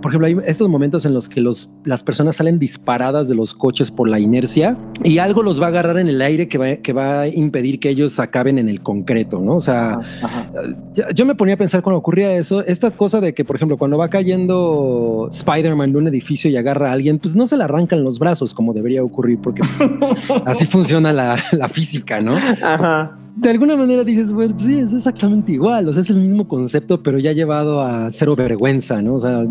por 0.00 0.10
ejemplo, 0.10 0.26
hay 0.26 0.36
estos 0.46 0.68
momentos 0.68 1.04
en 1.04 1.14
los 1.14 1.28
que 1.28 1.40
los, 1.40 1.70
las 1.84 2.02
personas 2.02 2.36
salen 2.36 2.58
disparadas 2.58 3.28
de 3.28 3.34
los 3.34 3.54
coches 3.54 3.90
por 3.90 4.08
la 4.08 4.18
inercia 4.18 4.76
y 5.04 5.18
algo 5.18 5.42
los 5.42 5.60
va 5.60 5.66
a 5.66 5.68
agarrar 5.68 5.98
en 5.98 6.08
el 6.08 6.20
aire 6.22 6.48
que 6.48 6.58
va, 6.58 6.76
que 6.76 6.92
va 6.92 7.22
a 7.22 7.28
impedir 7.28 7.80
que 7.80 7.90
ellos 7.90 8.18
acaben 8.18 8.58
en 8.58 8.68
el 8.68 8.82
concreto, 8.82 9.40
¿no? 9.40 9.56
O 9.56 9.60
sea, 9.60 10.00
yo 11.14 11.26
me 11.26 11.34
ponía 11.34 11.54
a 11.54 11.58
pensar 11.58 11.82
cuando 11.82 11.98
ocurría 11.98 12.34
eso, 12.36 12.64
esta 12.64 12.90
cosa 12.90 13.20
de 13.20 13.34
que, 13.34 13.44
por 13.44 13.56
ejemplo, 13.56 13.76
cuando 13.76 13.98
va 13.98 14.08
cayendo 14.08 15.28
Spider-Man 15.30 15.92
de 15.92 15.98
un 15.98 16.08
edificio 16.08 16.50
y 16.50 16.56
agarra 16.56 16.90
a 16.90 16.92
alguien, 16.92 17.18
pues 17.18 17.36
no 17.36 17.46
se 17.46 17.56
le 17.56 17.64
arrancan 17.64 18.04
los 18.04 18.18
brazos 18.18 18.54
como 18.54 18.69
debería 18.72 19.02
ocurrir, 19.02 19.38
porque 19.38 19.62
pues, 19.62 20.42
así 20.46 20.66
funciona 20.66 21.12
la, 21.12 21.36
física, 21.68 22.20
¿no? 22.20 22.36
De 23.36 23.48
alguna 23.48 23.76
manera 23.76 24.04
dices, 24.04 24.32
bueno, 24.32 24.54
pues 24.54 24.66
sí, 24.66 24.78
es 24.78 24.92
exactamente 24.92 25.52
igual, 25.52 25.88
o 25.88 25.92
sea, 25.92 26.02
es 26.02 26.10
el 26.10 26.18
mismo 26.18 26.48
concepto, 26.48 27.02
pero 27.02 27.18
ya 27.18 27.32
llevado 27.32 27.82
a 27.82 28.10
cero 28.10 28.34
vergüenza, 28.36 29.00
¿no? 29.00 29.14
O 29.14 29.18
sea, 29.20 29.44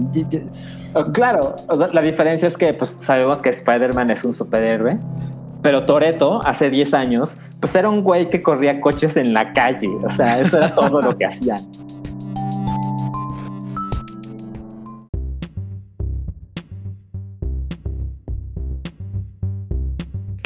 oh, 0.94 1.12
claro, 1.12 1.56
la 1.94 2.02
diferencia 2.02 2.48
es 2.48 2.58
que 2.58 2.74
pues 2.74 2.98
sabemos 3.02 3.40
que 3.40 3.50
Spider-Man 3.50 4.10
es 4.10 4.24
un 4.24 4.34
superhéroe, 4.34 5.00
pero 5.62 5.86
Toreto 5.86 6.42
hace 6.46 6.70
10 6.70 6.94
años, 6.94 7.38
pues 7.60 7.74
era 7.76 7.90
un 7.90 8.04
güey 8.04 8.30
que 8.30 8.42
corría 8.42 8.80
coches 8.80 9.18
en 9.18 9.34
la 9.34 9.54
calle, 9.54 9.90
o 10.04 10.10
sea, 10.10 10.40
eso 10.40 10.58
era 10.58 10.74
todo 10.76 11.02
lo 11.02 11.18
que 11.18 11.26
hacían. 11.26 11.60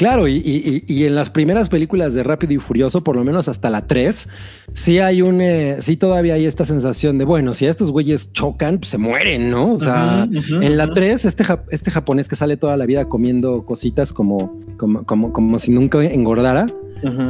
Claro, 0.04 0.28
y, 0.28 0.84
en 0.90 1.16
las 1.16 1.30
primeras 1.30 1.70
películas 1.70 2.14
de 2.14 2.24
Rápido 2.24 2.52
y 2.52 2.58
Furioso, 2.58 3.06
por 3.06 3.16
lo 3.16 3.24
menos 3.24 3.48
hasta 3.48 3.70
la 3.70 3.88
3, 3.88 4.28
sí 4.74 5.00
hay 5.00 5.22
un, 5.22 5.40
eh, 5.40 5.78
sí 5.80 5.96
todavía 5.96 6.34
hay 6.34 6.46
esta 6.46 6.66
sensación 6.66 7.18
de, 7.18 7.24
bueno, 7.24 7.54
si 7.54 7.68
estos 7.68 7.90
güeyes 7.90 8.34
chocan, 8.34 8.80
pues 8.80 8.90
se 8.90 8.98
mueren, 8.98 9.50
¿no? 9.50 9.72
O 9.72 9.80
sea, 9.80 10.28
en 10.30 10.76
la 10.76 10.88
3, 10.88 11.24
este, 11.24 11.46
este 11.72 11.90
japonés 11.90 12.28
que 12.28 12.36
sale 12.36 12.58
toda 12.58 12.76
la 12.76 12.86
vida 12.86 13.06
comiendo 13.06 13.66
cositas 13.66 14.12
como, 14.12 14.60
como, 14.76 15.06
como, 15.06 15.32
como 15.32 15.58
si 15.58 15.72
nunca 15.72 16.04
engordara, 16.04 16.66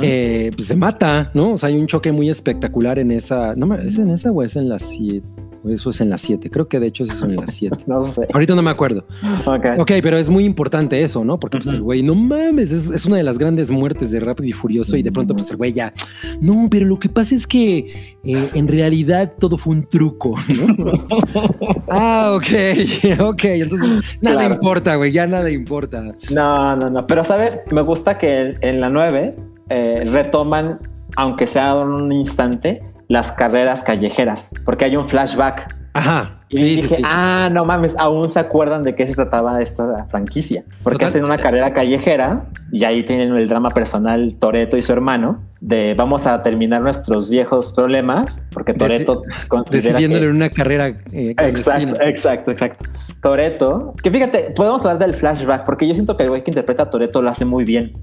eh, 0.01 0.49
pues 0.55 0.67
se 0.67 0.75
mata, 0.75 1.29
¿no? 1.35 1.51
O 1.51 1.57
sea, 1.59 1.69
hay 1.69 1.75
un 1.75 1.85
choque 1.85 2.11
muy 2.11 2.27
espectacular 2.27 2.97
en 2.97 3.11
esa, 3.11 3.55
¿no? 3.55 3.71
¿Es 3.75 3.97
en 3.97 4.09
esa 4.09 4.31
o 4.31 4.41
es 4.41 4.55
en 4.55 4.67
la 4.67 4.79
7? 4.79 5.21
Eso 5.69 5.89
es 5.91 6.01
en 6.01 6.09
las 6.09 6.21
7. 6.21 6.49
Creo 6.49 6.67
que 6.67 6.79
de 6.79 6.87
hecho 6.87 7.03
eso 7.03 7.13
es 7.13 7.21
en 7.21 7.35
las 7.35 7.53
7. 7.53 7.77
no 7.87 8.03
sé. 8.07 8.27
Ahorita 8.33 8.55
no 8.55 8.61
me 8.61 8.71
acuerdo. 8.71 9.05
Ok. 9.45 9.65
Ok, 9.79 9.91
pero 10.01 10.17
es 10.17 10.29
muy 10.29 10.45
importante 10.45 11.01
eso, 11.01 11.23
¿no? 11.23 11.39
Porque 11.39 11.59
pues 11.59 11.73
el 11.73 11.81
güey, 11.81 12.03
no 12.03 12.15
mames, 12.15 12.71
es, 12.71 13.05
una 13.05 13.17
de 13.17 13.23
las 13.23 13.37
grandes 13.37 13.71
muertes 13.71 14.11
de 14.11 14.19
Rápido 14.19 14.49
y 14.49 14.53
Furioso. 14.53 14.97
Y 14.97 15.03
de 15.03 15.11
pronto, 15.11 15.33
pues 15.33 15.49
el 15.51 15.57
güey 15.57 15.73
ya, 15.73 15.93
no, 16.41 16.67
pero 16.69 16.85
lo 16.85 16.99
que 16.99 17.09
pasa 17.09 17.35
es 17.35 17.47
que 17.47 18.15
eh, 18.23 18.49
en 18.53 18.67
realidad 18.67 19.33
todo 19.39 19.57
fue 19.57 19.75
un 19.75 19.87
truco, 19.87 20.35
¿no? 20.47 20.91
ah, 21.89 22.33
ok, 22.35 23.19
ok. 23.19 23.43
Entonces, 23.43 24.03
nada 24.21 24.45
importa, 24.45 24.95
güey, 24.95 25.11
ya 25.11 25.27
nada 25.27 25.49
importa. 25.49 26.13
No, 26.31 26.75
no, 26.75 26.89
no. 26.89 27.07
Pero 27.07 27.23
sabes, 27.23 27.59
me 27.71 27.81
gusta 27.81 28.17
que 28.17 28.55
en 28.61 28.81
la 28.81 28.89
9 28.89 29.35
eh, 29.69 30.03
retoman, 30.11 30.79
aunque 31.15 31.47
sea 31.47 31.75
un 31.75 32.11
instante, 32.11 32.81
las 33.13 33.31
carreras 33.31 33.83
callejeras, 33.83 34.49
porque 34.65 34.85
hay 34.85 34.95
un 34.95 35.07
flashback. 35.07 35.71
Ajá. 35.93 36.39
Y 36.49 36.63
dije, 36.63 36.97
ah, 37.03 37.49
no 37.51 37.63
mames, 37.63 37.95
aún 37.99 38.27
se 38.27 38.39
acuerdan 38.39 38.83
de 38.83 38.95
qué 38.95 39.05
se 39.05 39.13
trataba 39.13 39.61
esta 39.61 40.05
franquicia. 40.05 40.63
Porque 40.81 41.05
hacen 41.05 41.23
una 41.23 41.37
carrera 41.37 41.73
callejera 41.73 42.45
y 42.71 42.83
ahí 42.83 43.03
tienen 43.03 43.35
el 43.35 43.47
drama 43.47 43.69
personal 43.69 44.35
Toreto 44.39 44.77
y 44.77 44.81
su 44.81 44.91
hermano 44.91 45.41
de 45.61 45.93
vamos 45.95 46.25
a 46.25 46.41
terminar 46.41 46.81
nuestros 46.81 47.29
viejos 47.29 47.71
problemas, 47.73 48.41
porque 48.51 48.73
Toreto 48.73 49.21
considera 49.47 49.99
decidiéndole 49.99 50.29
una 50.29 50.49
carrera 50.49 50.87
eh, 51.11 51.35
exacto, 51.37 52.01
exacto, 52.01 52.51
exacto. 52.51 52.85
Toreto, 53.21 53.93
que 54.01 54.09
fíjate, 54.09 54.51
podemos 54.55 54.81
hablar 54.81 54.97
del 54.97 55.13
flashback, 55.13 55.65
porque 55.65 55.87
yo 55.87 55.93
siento 55.93 56.17
que 56.17 56.23
el 56.23 56.29
güey 56.29 56.43
que 56.43 56.49
interpreta 56.49 56.83
a 56.83 56.89
Toreto 56.89 57.21
lo 57.21 57.29
hace 57.29 57.45
muy 57.45 57.63
bien. 57.63 57.93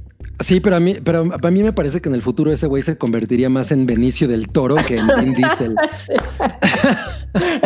Sí, 0.40 0.58
pero 0.60 0.76
a 0.76 0.80
mí, 0.80 0.96
pero 1.04 1.28
a 1.42 1.50
mí 1.50 1.62
me 1.62 1.72
parece 1.72 2.00
que 2.00 2.08
en 2.08 2.14
el 2.14 2.22
futuro 2.22 2.50
ese 2.50 2.66
güey 2.66 2.82
se 2.82 2.96
convertiría 2.96 3.50
más 3.50 3.72
en 3.72 3.84
Benicio 3.84 4.26
del 4.26 4.48
Toro 4.48 4.76
que 4.76 4.96
en 4.96 5.06
Vin 5.06 5.34
Diesel. 5.34 5.74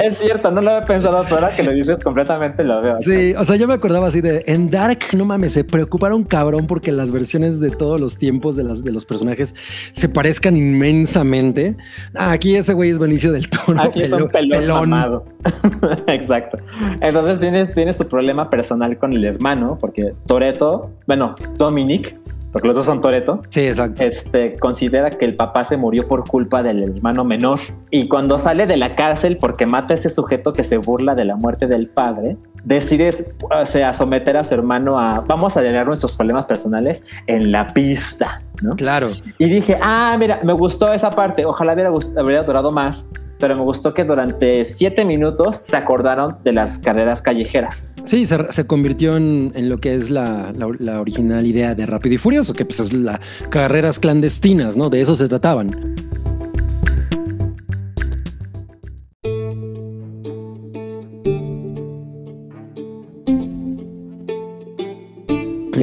es 0.02 0.19
cierto, 0.19 0.50
no 0.50 0.61
lo 0.61 0.71
había 0.71 0.87
pensado, 0.87 1.23
pero 1.25 1.37
ahora 1.37 1.54
que 1.54 1.62
lo 1.62 1.71
dices 1.71 2.02
completamente 2.02 2.64
lo 2.64 2.83
veo. 2.83 2.97
Sí, 3.00 3.33
o 3.38 3.45
sea, 3.45 3.54
yo 3.57 3.69
me 3.69 3.75
acordaba 3.75 4.09
así 4.09 4.21
de 4.21 4.43
en 4.47 4.71
Dark, 4.71 4.99
no 5.12 5.25
mames, 5.25 5.52
se 5.52 5.62
preocuparon 5.62 6.25
cabrón 6.25 6.66
porque 6.66 6.90
las 6.90 7.12
versiones 7.12 7.61
de 7.61 7.71
todos 7.71 8.00
los 8.00 8.19
tiempos 8.19 8.57
de, 8.57 8.64
las, 8.64 8.83
de 8.83 8.90
los 8.90 9.04
personajes 9.04 9.54
se 9.93 10.09
parezcan 10.09 10.57
inmensamente. 10.57 11.76
Ah, 12.14 12.33
aquí 12.33 12.57
ese 12.57 12.73
güey 12.73 12.90
es 12.90 12.99
Benicio 12.99 13.31
del 13.31 13.49
Toro. 13.49 13.81
Aquí 13.81 14.02
es 14.02 14.12
un 14.12 14.28
pelón, 14.28 15.23
Exacto. 16.09 16.59
Entonces 17.00 17.38
tienes, 17.38 17.73
tienes 17.73 17.99
tu 17.99 18.09
problema 18.09 18.50
personal 18.50 18.99
con 18.99 19.12
el 19.12 19.25
hermano, 19.25 19.78
porque 19.81 20.12
Toreto, 20.26 20.90
bueno, 21.07 21.37
Dominic 21.57 22.16
porque 22.54 22.68
los 22.68 22.76
dos 22.76 22.87
son 22.87 23.00
Toreto. 23.00 23.42
Sí, 23.49 23.66
exacto. 23.66 24.00
Este 24.00 24.56
considera 24.61 25.11
que 25.11 25.25
el 25.25 25.34
papá 25.34 25.64
se 25.64 25.76
murió 25.76 26.06
por 26.06 26.23
culpa 26.23 26.62
del 26.62 26.84
hermano 26.84 27.25
menor. 27.25 27.58
Y 27.90 28.06
cuando 28.06 28.38
sale 28.38 28.68
de 28.68 28.76
la 28.76 28.94
cárcel 28.94 29.38
porque 29.38 29.66
mata 29.66 29.92
a 29.92 29.96
este 29.96 30.08
sujeto 30.08 30.52
que 30.52 30.62
se 30.62 30.76
burla 30.76 31.16
de 31.16 31.25
la 31.25 31.34
muerte 31.34 31.66
del 31.66 31.88
padre, 31.88 32.37
decide 32.64 33.35
o 33.40 33.66
sea, 33.66 33.92
someter 33.92 34.37
a 34.37 34.44
su 34.44 34.54
hermano 34.54 34.99
a 34.99 35.21
vamos 35.21 35.56
a 35.56 35.62
llenar 35.62 35.87
nuestros 35.87 36.14
problemas 36.14 36.47
personales 36.47 37.02
en 37.26 37.52
la 37.52 37.73
pista, 37.73 38.40
¿no? 38.62 38.75
Claro. 38.76 39.12
Y 39.38 39.47
dije, 39.47 39.78
ah, 39.83 40.16
mira, 40.18 40.40
me 40.42 40.52
gustó 40.52 40.92
esa 40.92 41.11
parte. 41.11 41.44
Ojalá 41.44 41.75
hubiera, 41.75 41.92
hubiera 41.92 42.42
durado 42.42 42.73
más 42.73 43.04
pero 43.38 43.56
me 43.56 43.62
gustó 43.62 43.92
que 43.92 44.04
durante 44.04 44.64
siete 44.64 45.04
minutos 45.04 45.56
se 45.56 45.76
acordaron 45.76 46.37
de 46.44 46.52
las 46.52 46.78
carreras 46.78 47.21
callejeras. 47.21 47.90
Sí, 48.04 48.26
se, 48.26 48.66
convirtió 48.66 49.16
en, 49.16 49.52
lo 49.68 49.78
que 49.78 49.94
es 49.94 50.09
la, 50.09 50.52
original 50.99 51.47
idea 51.47 51.75
de 51.75 51.87
Rápido 51.87 52.14
y 52.14 52.18
Furioso, 52.18 52.54
que 52.54 52.64
pues 52.64 52.80
es 52.80 52.92
las 52.92 53.21
carreras 53.50 53.99
clandestinas, 53.99 54.76
¿no? 54.76 54.88
De 54.88 55.00
eso 55.00 55.16
se 55.16 55.28
trataban. 55.28 55.94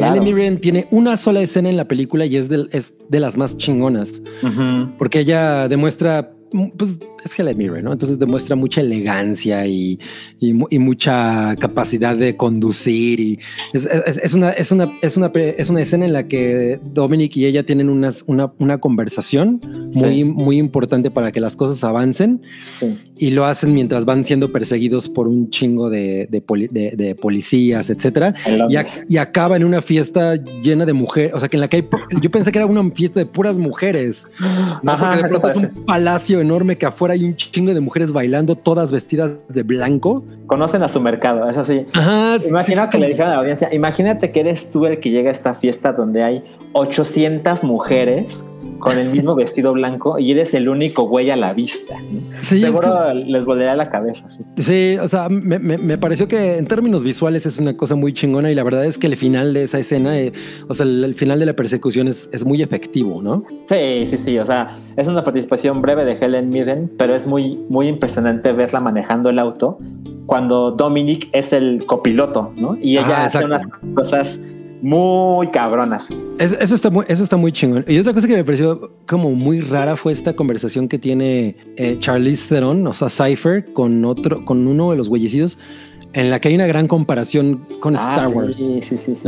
Claro. 0.10 0.24
Mirren 0.24 0.60
tiene 0.60 0.88
una 0.91 1.17
sola 1.17 1.41
escena 1.41 1.70
en 1.70 1.77
la 1.77 1.86
película 1.86 2.25
y 2.25 2.36
es 2.36 2.50
de, 2.50 2.67
es 2.72 2.93
de 3.10 3.20
las 3.20 3.38
más 3.38 3.58
chingonas, 3.58 4.22
porque 4.98 5.20
ella 5.20 5.67
demuestra 5.67 6.31
pues 6.77 7.00
es 7.24 7.39
Helen 7.39 7.58
Mirren, 7.58 7.86
¿no? 7.86 7.93
Entonces 7.93 8.20
demuestra 8.20 8.55
mucha 8.55 8.81
elegancia 8.81 9.65
y, 9.67 10.00
y, 10.39 10.53
mucha 10.53 11.55
capacidad 11.58 12.15
de 12.15 12.36
conducir 12.36 13.20
y 13.20 13.39
es, 13.74 13.86
es, 13.86 14.34
una, 14.34 14.50
es, 14.50 14.72
una, 14.72 14.91
es, 15.01 15.17
una, 15.17 15.31
es 15.34 15.70
una 15.70 15.81
escena 15.81 16.05
en 16.05 16.13
la 16.13 16.27
que 16.27 16.79
Dominic 16.84 17.38
y 17.38 17.46
ella 17.46 17.65
tienen 17.65 17.89
unas, 17.89 18.24
una, 18.27 18.51
una 18.58 18.79
conversación 18.79 19.62
muy, 19.93 20.24
muy 20.25 20.58
importante 20.58 21.10
para 21.10 21.31
que 21.31 21.39
las 21.39 21.55
cosas 21.55 21.84
avancen 21.84 22.41
y 23.21 23.29
lo 23.29 23.45
hacen 23.45 23.71
mientras 23.75 24.03
van 24.03 24.23
siendo 24.23 24.51
perseguidos 24.51 25.07
por 25.07 25.27
un 25.27 25.51
chingo 25.51 25.91
de, 25.91 26.27
de, 26.31 26.91
de, 26.95 27.13
policías, 27.13 27.91
etcétera. 27.91 28.33
Y, 28.67 29.13
y, 29.13 29.17
acaba 29.17 29.55
en 29.55 29.63
una 29.63 29.83
fiesta 29.83 30.37
llena 30.37 30.87
de 30.87 30.93
mujeres, 30.93 31.31
o 31.35 31.39
sea, 31.39 31.47
que 31.47 31.55
en 31.55 31.61
la 31.61 31.67
que 31.67 31.77
hay, 31.77 31.87
yo 32.19 32.31
pensé 32.31 32.51
que 32.51 32.57
era 32.57 32.65
una 32.65 32.89
fiesta 32.89 33.19
de 33.19 33.27
puras 33.27 33.59
mujeres, 33.59 34.27
¿no? 34.81 34.97
Porque 34.99 35.17
de 35.17 35.23
pronto 35.29 35.49
es 35.49 35.55
un 35.55 35.85
palacio 35.85 36.41
enorme 36.41 36.79
que 36.79 36.87
afuera 36.87 37.13
hay 37.13 37.23
un 37.23 37.35
chingo 37.35 37.75
de 37.75 37.79
mujeres 37.79 38.11
bailando, 38.11 38.55
todas 38.55 38.91
vestidas 38.91 39.33
de 39.47 39.61
blanco. 39.61 40.25
Conocen 40.47 40.81
a 40.81 40.87
su 40.87 40.99
mercado, 40.99 41.47
es 41.47 41.57
así. 41.57 41.85
Imagino 42.49 42.89
que 42.89 42.97
le 42.97 43.07
dijeron 43.07 43.27
a 43.27 43.33
la 43.35 43.39
audiencia, 43.41 43.71
imagínate 43.71 44.31
que 44.31 44.39
eres 44.39 44.71
tú 44.71 44.87
el 44.87 44.99
que 44.99 45.11
llega 45.11 45.29
a 45.29 45.31
esta 45.31 45.53
fiesta 45.53 45.93
donde 45.93 46.23
hay 46.23 46.43
800 46.73 47.63
mujeres 47.63 48.43
con 48.81 48.97
el 48.97 49.09
mismo 49.09 49.35
vestido 49.35 49.71
blanco 49.73 50.19
y 50.19 50.31
eres 50.31 50.53
el 50.53 50.67
único 50.67 51.03
güey 51.03 51.31
a 51.31 51.35
la 51.35 51.53
vista. 51.53 51.95
Seguro 52.41 53.13
les 53.13 53.45
volverá 53.45 53.75
la 53.75 53.85
cabeza. 53.89 54.25
Sí, 54.57 54.97
o 55.01 55.07
sea, 55.07 55.29
me, 55.29 55.97
pareció 55.97 56.27
que 56.27 56.57
en 56.57 56.65
términos 56.65 57.03
visuales 57.03 57.45
es 57.45 57.59
una 57.59 57.77
cosa 57.77 57.95
muy 57.95 58.13
chingona 58.13 58.51
y 58.51 58.55
la 58.55 58.63
verdad 58.63 58.85
es 58.85 58.97
que 58.97 59.07
el 59.07 59.15
final 59.15 59.53
de 59.53 59.63
esa 59.63 59.79
escena, 59.79 60.19
eh, 60.19 60.33
o 60.67 60.73
sea, 60.73 60.85
el, 60.85 61.15
final 61.15 61.39
de 61.39 61.45
la 61.45 61.53
persecución 61.53 62.07
es, 62.07 62.29
es, 62.33 62.45
muy 62.45 62.61
efectivo, 62.61 63.21
¿no? 63.21 63.43
Sí, 63.65 64.05
sí, 64.05 64.17
sí, 64.17 64.39
o 64.39 64.45
sea, 64.45 64.77
es 64.97 65.07
una 65.07 65.23
participación 65.23 65.81
breve 65.81 66.03
de 66.03 66.13
Helen 66.13 66.50
Mirren, 66.50 66.91
pero 66.97 67.15
es 67.15 67.27
muy, 67.27 67.59
muy 67.69 67.88
impresionante 67.88 68.51
verla 68.51 68.79
manejando 68.79 69.29
el 69.29 69.39
auto 69.39 69.77
cuando 70.25 70.71
Dominic 70.71 71.29
es 71.33 71.53
el 71.53 71.85
copiloto, 71.85 72.53
¿no? 72.55 72.77
Y 72.79 72.97
ella 72.97 73.25
hace 73.25 73.43
unas 73.43 73.67
cosas 73.93 74.39
muy 74.81 75.47
cabronas. 75.50 76.07
Eso, 76.39 76.75
está 76.75 76.89
muy, 76.89 77.05
eso 77.07 77.23
está 77.23 77.38
muy 77.38 77.51
chingón. 77.51 77.85
Y 77.88 78.00
otra 78.00 78.13
cosa 78.13 78.27
que 78.27 78.35
me 78.35 78.43
pareció 78.43 78.91
como 79.07 79.31
muy 79.31 79.61
rara 79.61 79.95
fue 79.95 80.11
esta 80.11 80.35
conversación 80.35 80.88
que 80.88 80.97
tiene 80.97 81.55
eh, 81.77 81.97
Charlize 82.00 82.50
Theron, 82.50 82.85
o 82.88 82.93
sea, 82.93 83.09
Cypher, 83.09 83.71
con 83.73 84.03
otro, 84.05 84.43
con 84.43 84.67
uno 84.67 84.91
de 84.91 84.97
los 84.97 85.07
güeyecidos, 85.07 85.59
en 86.13 86.29
la 86.29 86.39
que 86.39 86.50
hay 86.50 86.55
una 86.55 86.67
gran 86.67 86.88
comparación 86.88 87.65
con 87.79 87.95
ah, 87.95 88.00
Star 88.00 88.27
Wars. 88.29 88.57
Sí, 88.57 88.81
sí, 88.81 88.97
sí, 88.97 89.15
sí. 89.15 89.27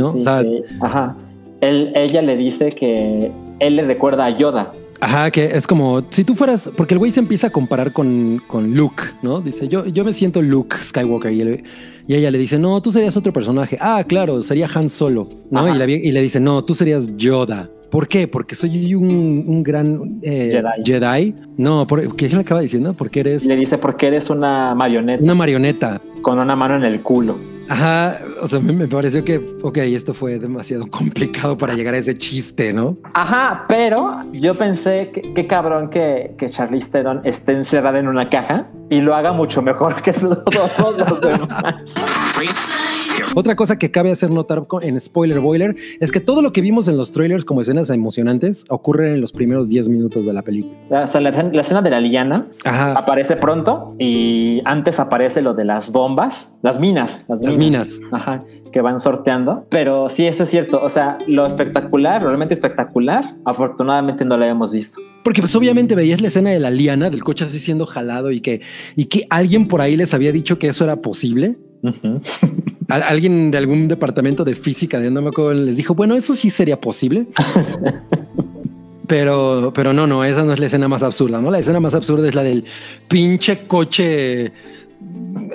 Ajá. 0.80 1.16
Él, 1.60 1.92
ella 1.94 2.20
le 2.20 2.36
dice 2.36 2.72
que 2.72 3.30
él 3.60 3.76
le 3.76 3.84
recuerda 3.84 4.26
a 4.26 4.30
Yoda. 4.30 4.72
Ajá, 5.00 5.30
que 5.30 5.44
es 5.44 5.66
como 5.66 6.04
si 6.10 6.24
tú 6.24 6.34
fueras, 6.34 6.70
porque 6.76 6.94
el 6.94 6.98
güey 6.98 7.12
se 7.12 7.20
empieza 7.20 7.48
a 7.48 7.50
comparar 7.50 7.92
con, 7.92 8.40
con 8.46 8.74
Luke, 8.74 9.02
¿no? 9.22 9.40
Dice, 9.40 9.68
yo, 9.68 9.86
yo 9.86 10.04
me 10.04 10.12
siento 10.12 10.40
Luke 10.40 10.76
Skywalker 10.82 11.32
y, 11.32 11.62
y 12.06 12.14
ella 12.14 12.30
le 12.30 12.38
dice, 12.38 12.58
no, 12.58 12.80
tú 12.80 12.92
serías 12.92 13.16
otro 13.16 13.32
personaje. 13.32 13.76
Ah, 13.80 14.04
claro, 14.06 14.40
sería 14.42 14.68
Han 14.74 14.88
Solo, 14.88 15.28
¿no? 15.50 15.68
Y, 15.68 15.92
y, 15.92 16.12
le 16.12 16.22
dice, 16.22 16.40
no, 16.40 16.64
tú 16.64 16.74
serías 16.74 17.16
Yoda. 17.16 17.68
¿Por 17.90 18.08
qué? 18.08 18.26
Porque 18.26 18.54
soy 18.56 18.94
un, 18.94 19.44
un 19.46 19.62
gran 19.62 20.18
eh, 20.22 20.60
Jedi. 20.84 21.34
No, 21.56 21.86
¿qué 22.16 22.28
le 22.28 22.40
acaba 22.40 22.60
diciendo? 22.60 22.92
Porque 22.92 23.20
eres. 23.20 23.44
Le 23.44 23.54
dice, 23.54 23.78
porque 23.78 24.08
eres 24.08 24.30
una 24.30 24.74
marioneta. 24.74 25.22
Una 25.22 25.34
marioneta. 25.34 26.00
Con 26.22 26.40
una 26.40 26.56
mano 26.56 26.74
en 26.76 26.82
el 26.82 27.02
culo. 27.02 27.53
Ajá, 27.68 28.20
o 28.40 28.46
sea, 28.46 28.60
me, 28.60 28.86
pareció 28.86 29.24
que, 29.24 29.38
ok, 29.62 29.78
esto 29.78 30.14
fue 30.14 30.38
demasiado 30.38 30.86
complicado 30.90 31.56
para 31.56 31.74
llegar 31.74 31.94
a 31.94 31.98
ese 31.98 32.14
chiste, 32.14 32.72
¿no? 32.72 32.96
Ajá, 33.14 33.64
pero 33.68 34.24
yo 34.32 34.56
pensé 34.56 35.10
que 35.12 35.34
qué 35.34 35.46
cabrón 35.46 35.90
que, 35.90 36.34
que 36.38 36.50
Charlize 36.50 36.90
Theron 36.90 37.20
esté 37.24 37.52
encerrada 37.52 37.98
en 37.98 38.08
una 38.08 38.28
caja 38.28 38.68
y 38.90 39.00
lo 39.00 39.14
haga 39.14 39.32
mucho 39.32 39.62
mejor 39.62 39.94
que 40.02 40.12
todos 40.12 40.98
los 40.98 41.20
demás. 41.20 41.74
Otra 43.34 43.56
cosa 43.56 43.78
que 43.78 43.90
cabe 43.90 44.12
hacer 44.12 44.30
notar 44.30 44.64
en 44.82 45.00
Spoiler 45.00 45.40
Boiler 45.40 45.74
es 45.98 46.12
que 46.12 46.20
todo 46.20 46.40
lo 46.40 46.52
que 46.52 46.60
vimos 46.60 46.86
en 46.86 46.96
los 46.96 47.10
trailers 47.10 47.44
como 47.44 47.60
escenas 47.60 47.90
emocionantes 47.90 48.64
ocurre 48.68 49.12
en 49.14 49.20
los 49.20 49.32
primeros 49.32 49.68
10 49.68 49.88
minutos 49.88 50.24
de 50.24 50.32
la 50.32 50.42
película. 50.42 51.02
O 51.02 51.06
sea, 51.06 51.20
la, 51.20 51.30
escena 51.30 51.82
de 51.82 51.90
la 51.90 52.00
liana 52.00 52.46
aparece 52.64 53.36
pronto 53.36 53.94
y 53.98 54.62
antes 54.64 55.00
aparece 55.00 55.42
lo 55.42 55.54
de 55.54 55.64
las 55.64 55.90
bombas, 55.90 56.54
las 56.62 56.78
minas. 56.78 57.24
Las 57.28 57.58
minas. 57.58 58.00
Ajá, 58.12 58.44
que 58.72 58.80
van 58.80 59.00
sorteando. 59.00 59.66
Pero 59.68 60.08
sí, 60.08 60.26
eso 60.26 60.44
es 60.44 60.50
cierto. 60.50 60.80
O 60.82 60.88
sea, 60.88 61.18
lo 61.26 61.46
espectacular, 61.46 62.22
realmente 62.22 62.54
espectacular, 62.54 63.24
afortunadamente 63.44 64.24
no 64.24 64.36
lo 64.36 64.44
habíamos 64.44 64.72
visto. 64.72 65.00
Porque 65.22 65.40
pues 65.40 65.54
obviamente 65.56 65.94
veías 65.94 66.20
la 66.20 66.28
escena 66.28 66.50
de 66.50 66.60
la 66.60 66.70
liana, 66.70 67.08
del 67.10 67.24
coche 67.24 67.44
así 67.44 67.58
siendo 67.58 67.86
jalado 67.86 68.30
y 68.30 68.40
que, 68.40 68.60
y 68.94 69.06
que 69.06 69.26
alguien 69.30 69.68
por 69.68 69.80
ahí 69.80 69.96
les 69.96 70.12
había 70.12 70.32
dicho 70.32 70.58
que 70.58 70.68
eso 70.68 70.84
era 70.84 70.96
posible. 70.96 71.56
Alguien 72.88 73.50
de 73.50 73.58
algún 73.58 73.88
departamento 73.88 74.44
de 74.44 74.54
física 74.54 75.00
de 75.00 75.10
no 75.10 75.22
me 75.22 75.28
acuerdo 75.28 75.54
les 75.54 75.76
dijo, 75.76 75.94
bueno, 75.94 76.16
eso 76.16 76.34
sí 76.34 76.50
sería 76.50 76.80
posible. 76.80 77.26
pero, 79.06 79.72
pero 79.74 79.92
no, 79.92 80.06
no, 80.06 80.24
esa 80.24 80.44
no 80.44 80.52
es 80.52 80.60
la 80.60 80.66
escena 80.66 80.88
más 80.88 81.02
absurda, 81.02 81.40
¿no? 81.40 81.50
La 81.50 81.58
escena 81.58 81.80
más 81.80 81.94
absurda 81.94 82.28
es 82.28 82.34
la 82.34 82.42
del 82.42 82.64
pinche 83.08 83.66
coche, 83.66 84.52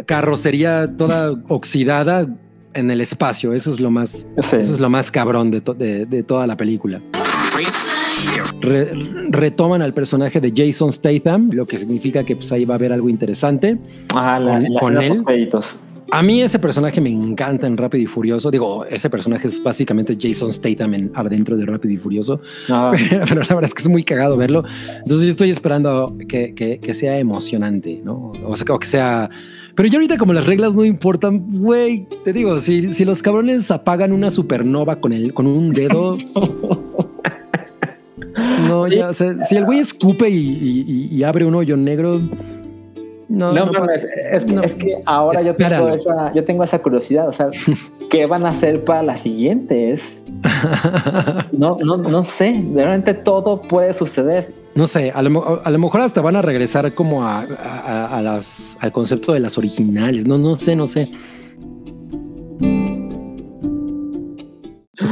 carrocería 0.05 0.95
toda 0.97 1.31
oxidada 1.47 2.27
en 2.73 2.91
el 2.91 3.01
espacio. 3.01 3.53
Eso 3.53 3.71
es 3.71 3.79
lo 3.79 3.91
más, 3.91 4.27
eso 4.37 4.57
es 4.57 4.79
lo 4.79 4.89
más 4.89 5.11
cabrón 5.11 5.51
de, 5.51 6.05
de, 6.05 6.23
toda 6.23 6.47
la 6.47 6.57
película. 6.57 7.01
retoman 9.29 9.81
al 9.81 9.93
personaje 9.93 10.39
de 10.39 10.53
Jason 10.55 10.91
Statham, 10.91 11.49
lo 11.51 11.65
que 11.65 11.77
significa 11.77 12.23
que 12.23 12.35
pues, 12.35 12.51
ahí 12.51 12.65
va 12.65 12.75
a 12.75 12.77
haber 12.77 12.93
algo 12.93 13.09
interesante 13.09 13.77
ah, 14.13 14.39
con, 14.79 14.95
la, 14.95 15.05
él. 15.05 15.23
A 16.11 16.23
mí 16.23 16.41
ese 16.41 16.57
personaje 16.57 16.99
me 17.01 17.11
encanta 17.11 17.67
en 17.67 17.77
Rápido 17.77 18.03
y 18.03 18.07
Furioso. 18.07 18.49
Digo, 18.49 18.85
ese 18.85 19.09
personaje 19.09 19.47
es 19.47 19.61
básicamente 19.61 20.17
Jason 20.19 20.51
Statham 20.51 20.93
en, 20.93 21.11
adentro 21.13 21.55
de 21.55 21.65
Rápido 21.65 21.93
y 21.93 21.97
Furioso. 21.97 22.41
Ah. 22.67 22.91
Pero, 23.09 23.41
la 23.41 23.55
verdad 23.55 23.65
es 23.65 23.73
que 23.73 23.83
es 23.83 23.87
muy 23.87 24.03
cagado 24.03 24.35
verlo. 24.35 24.63
Entonces 25.03 25.27
yo 25.27 25.31
estoy 25.31 25.51
esperando 25.51 26.15
que, 26.27 26.55
que, 26.55 26.93
sea 26.93 27.19
emocionante, 27.19 28.01
¿no? 28.03 28.33
O 28.45 28.55
sea, 28.55 28.65
que 28.79 28.87
sea... 28.87 29.29
Pero 29.75 29.87
yo 29.87 29.97
ahorita 29.97 30.17
como 30.17 30.33
las 30.33 30.47
reglas 30.47 30.73
no 30.73 30.83
importan, 30.83 31.45
güey, 31.47 32.07
te 32.25 32.33
digo, 32.33 32.59
si, 32.59 32.93
si 32.93 33.05
los 33.05 33.21
cabrones 33.21 33.69
apagan 33.71 34.11
una 34.11 34.31
supernova 34.31 34.99
con, 34.99 35.13
el, 35.13 35.33
con 35.33 35.45
un 35.45 35.71
dedo... 35.71 36.17
no, 38.67 38.87
ya, 38.87 39.09
o 39.09 39.13
sea, 39.13 39.35
si 39.45 39.55
el 39.55 39.65
güey 39.65 39.79
escupe 39.79 40.29
y, 40.29 41.09
y 41.11 41.23
abre 41.23 41.45
un 41.45 41.55
hoyo 41.55 41.77
negro 41.77 42.19
no, 43.29 43.53
no, 43.53 43.85
es, 44.63 44.75
que 44.75 45.01
ahora 45.05 45.43
yo 45.43 45.55
tengo, 45.55 45.89
esa, 45.89 46.33
yo 46.33 46.43
tengo 46.43 46.63
esa 46.63 46.79
curiosidad, 46.79 47.27
o 47.27 47.31
sea, 47.31 47.51
¿qué 48.09 48.25
van 48.25 48.45
a 48.45 48.49
hacer 48.49 48.83
para 48.83 49.03
las 49.03 49.21
siguientes? 49.21 50.23
No, 51.51 51.77
no, 51.81 51.97
no 51.97 52.23
sé, 52.23 52.63
realmente 52.73 53.13
todo 53.13 53.61
puede 53.61 53.91
suceder. 53.91 54.53
No 54.75 54.87
sé, 54.87 55.11
a 55.13 55.21
lo, 55.21 55.61
a 55.63 55.69
lo 55.69 55.79
mejor 55.79 55.99
hasta 55.99 56.21
van 56.21 56.37
a 56.37 56.41
regresar 56.41 56.93
como 56.93 57.25
a, 57.25 57.41
a, 57.41 58.21
las, 58.21 58.77
al 58.79 58.93
concepto 58.93 59.33
de 59.33 59.41
las 59.41 59.57
originales, 59.57 60.25
no, 60.25 60.37
no 60.37 60.55
sé, 60.55 60.75
no 60.75 60.87
sé. 60.87 61.09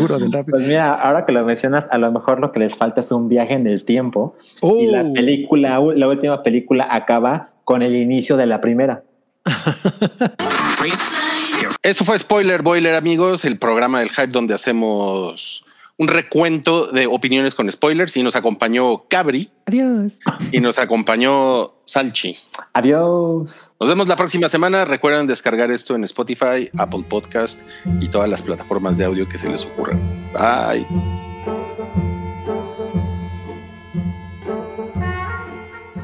Pues 0.07 0.67
mira, 0.67 0.93
ahora 0.93 1.25
que 1.25 1.33
lo 1.33 1.43
mencionas, 1.43 1.87
a 1.91 1.97
lo 1.97 2.11
mejor 2.11 2.39
lo 2.39 2.51
que 2.51 2.59
les 2.59 2.75
falta 2.75 3.01
es 3.01 3.11
un 3.11 3.27
viaje 3.27 3.53
en 3.53 3.67
el 3.67 3.83
tiempo. 3.83 4.35
Y 4.61 4.87
la 4.87 5.03
oh. 5.03 5.13
película, 5.13 5.79
la 5.79 6.07
última 6.07 6.43
película 6.43 6.87
acaba 6.89 7.56
con 7.67 7.81
el 7.81 7.97
inicio 7.97 8.37
de 8.37 8.45
la 8.45 8.61
primera. 8.61 9.03
Eso 11.83 12.05
fue 12.05 12.17
Spoiler 12.17 12.61
Boiler, 12.61 12.95
amigos, 12.95 13.43
el 13.43 13.57
programa 13.57 13.99
del 13.99 14.07
hype 14.07 14.27
donde 14.27 14.53
hacemos 14.53 15.65
un 15.97 16.07
recuento 16.07 16.87
de 16.87 17.07
opiniones 17.07 17.55
con 17.55 17.69
spoilers 17.69 18.15
y 18.15 18.23
nos 18.23 18.37
acompañó 18.37 19.03
Cabri. 19.09 19.51
Adiós. 19.65 20.17
Y 20.53 20.61
nos 20.61 20.79
acompañó 20.79 21.73
Salchi. 21.83 22.37
Adiós. 22.71 23.73
Nos 23.81 23.89
vemos 23.89 24.07
la 24.07 24.15
próxima 24.15 24.47
semana. 24.47 24.85
Recuerden 24.85 25.27
descargar 25.27 25.69
esto 25.69 25.93
en 25.93 26.05
Spotify, 26.05 26.69
Apple 26.77 27.03
Podcast 27.09 27.63
y 27.99 28.07
todas 28.07 28.29
las 28.29 28.43
plataformas 28.43 28.97
de 28.97 29.03
audio 29.03 29.27
que 29.27 29.37
se 29.37 29.49
les 29.49 29.65
ocurran. 29.65 30.31
Bye. 30.31 31.26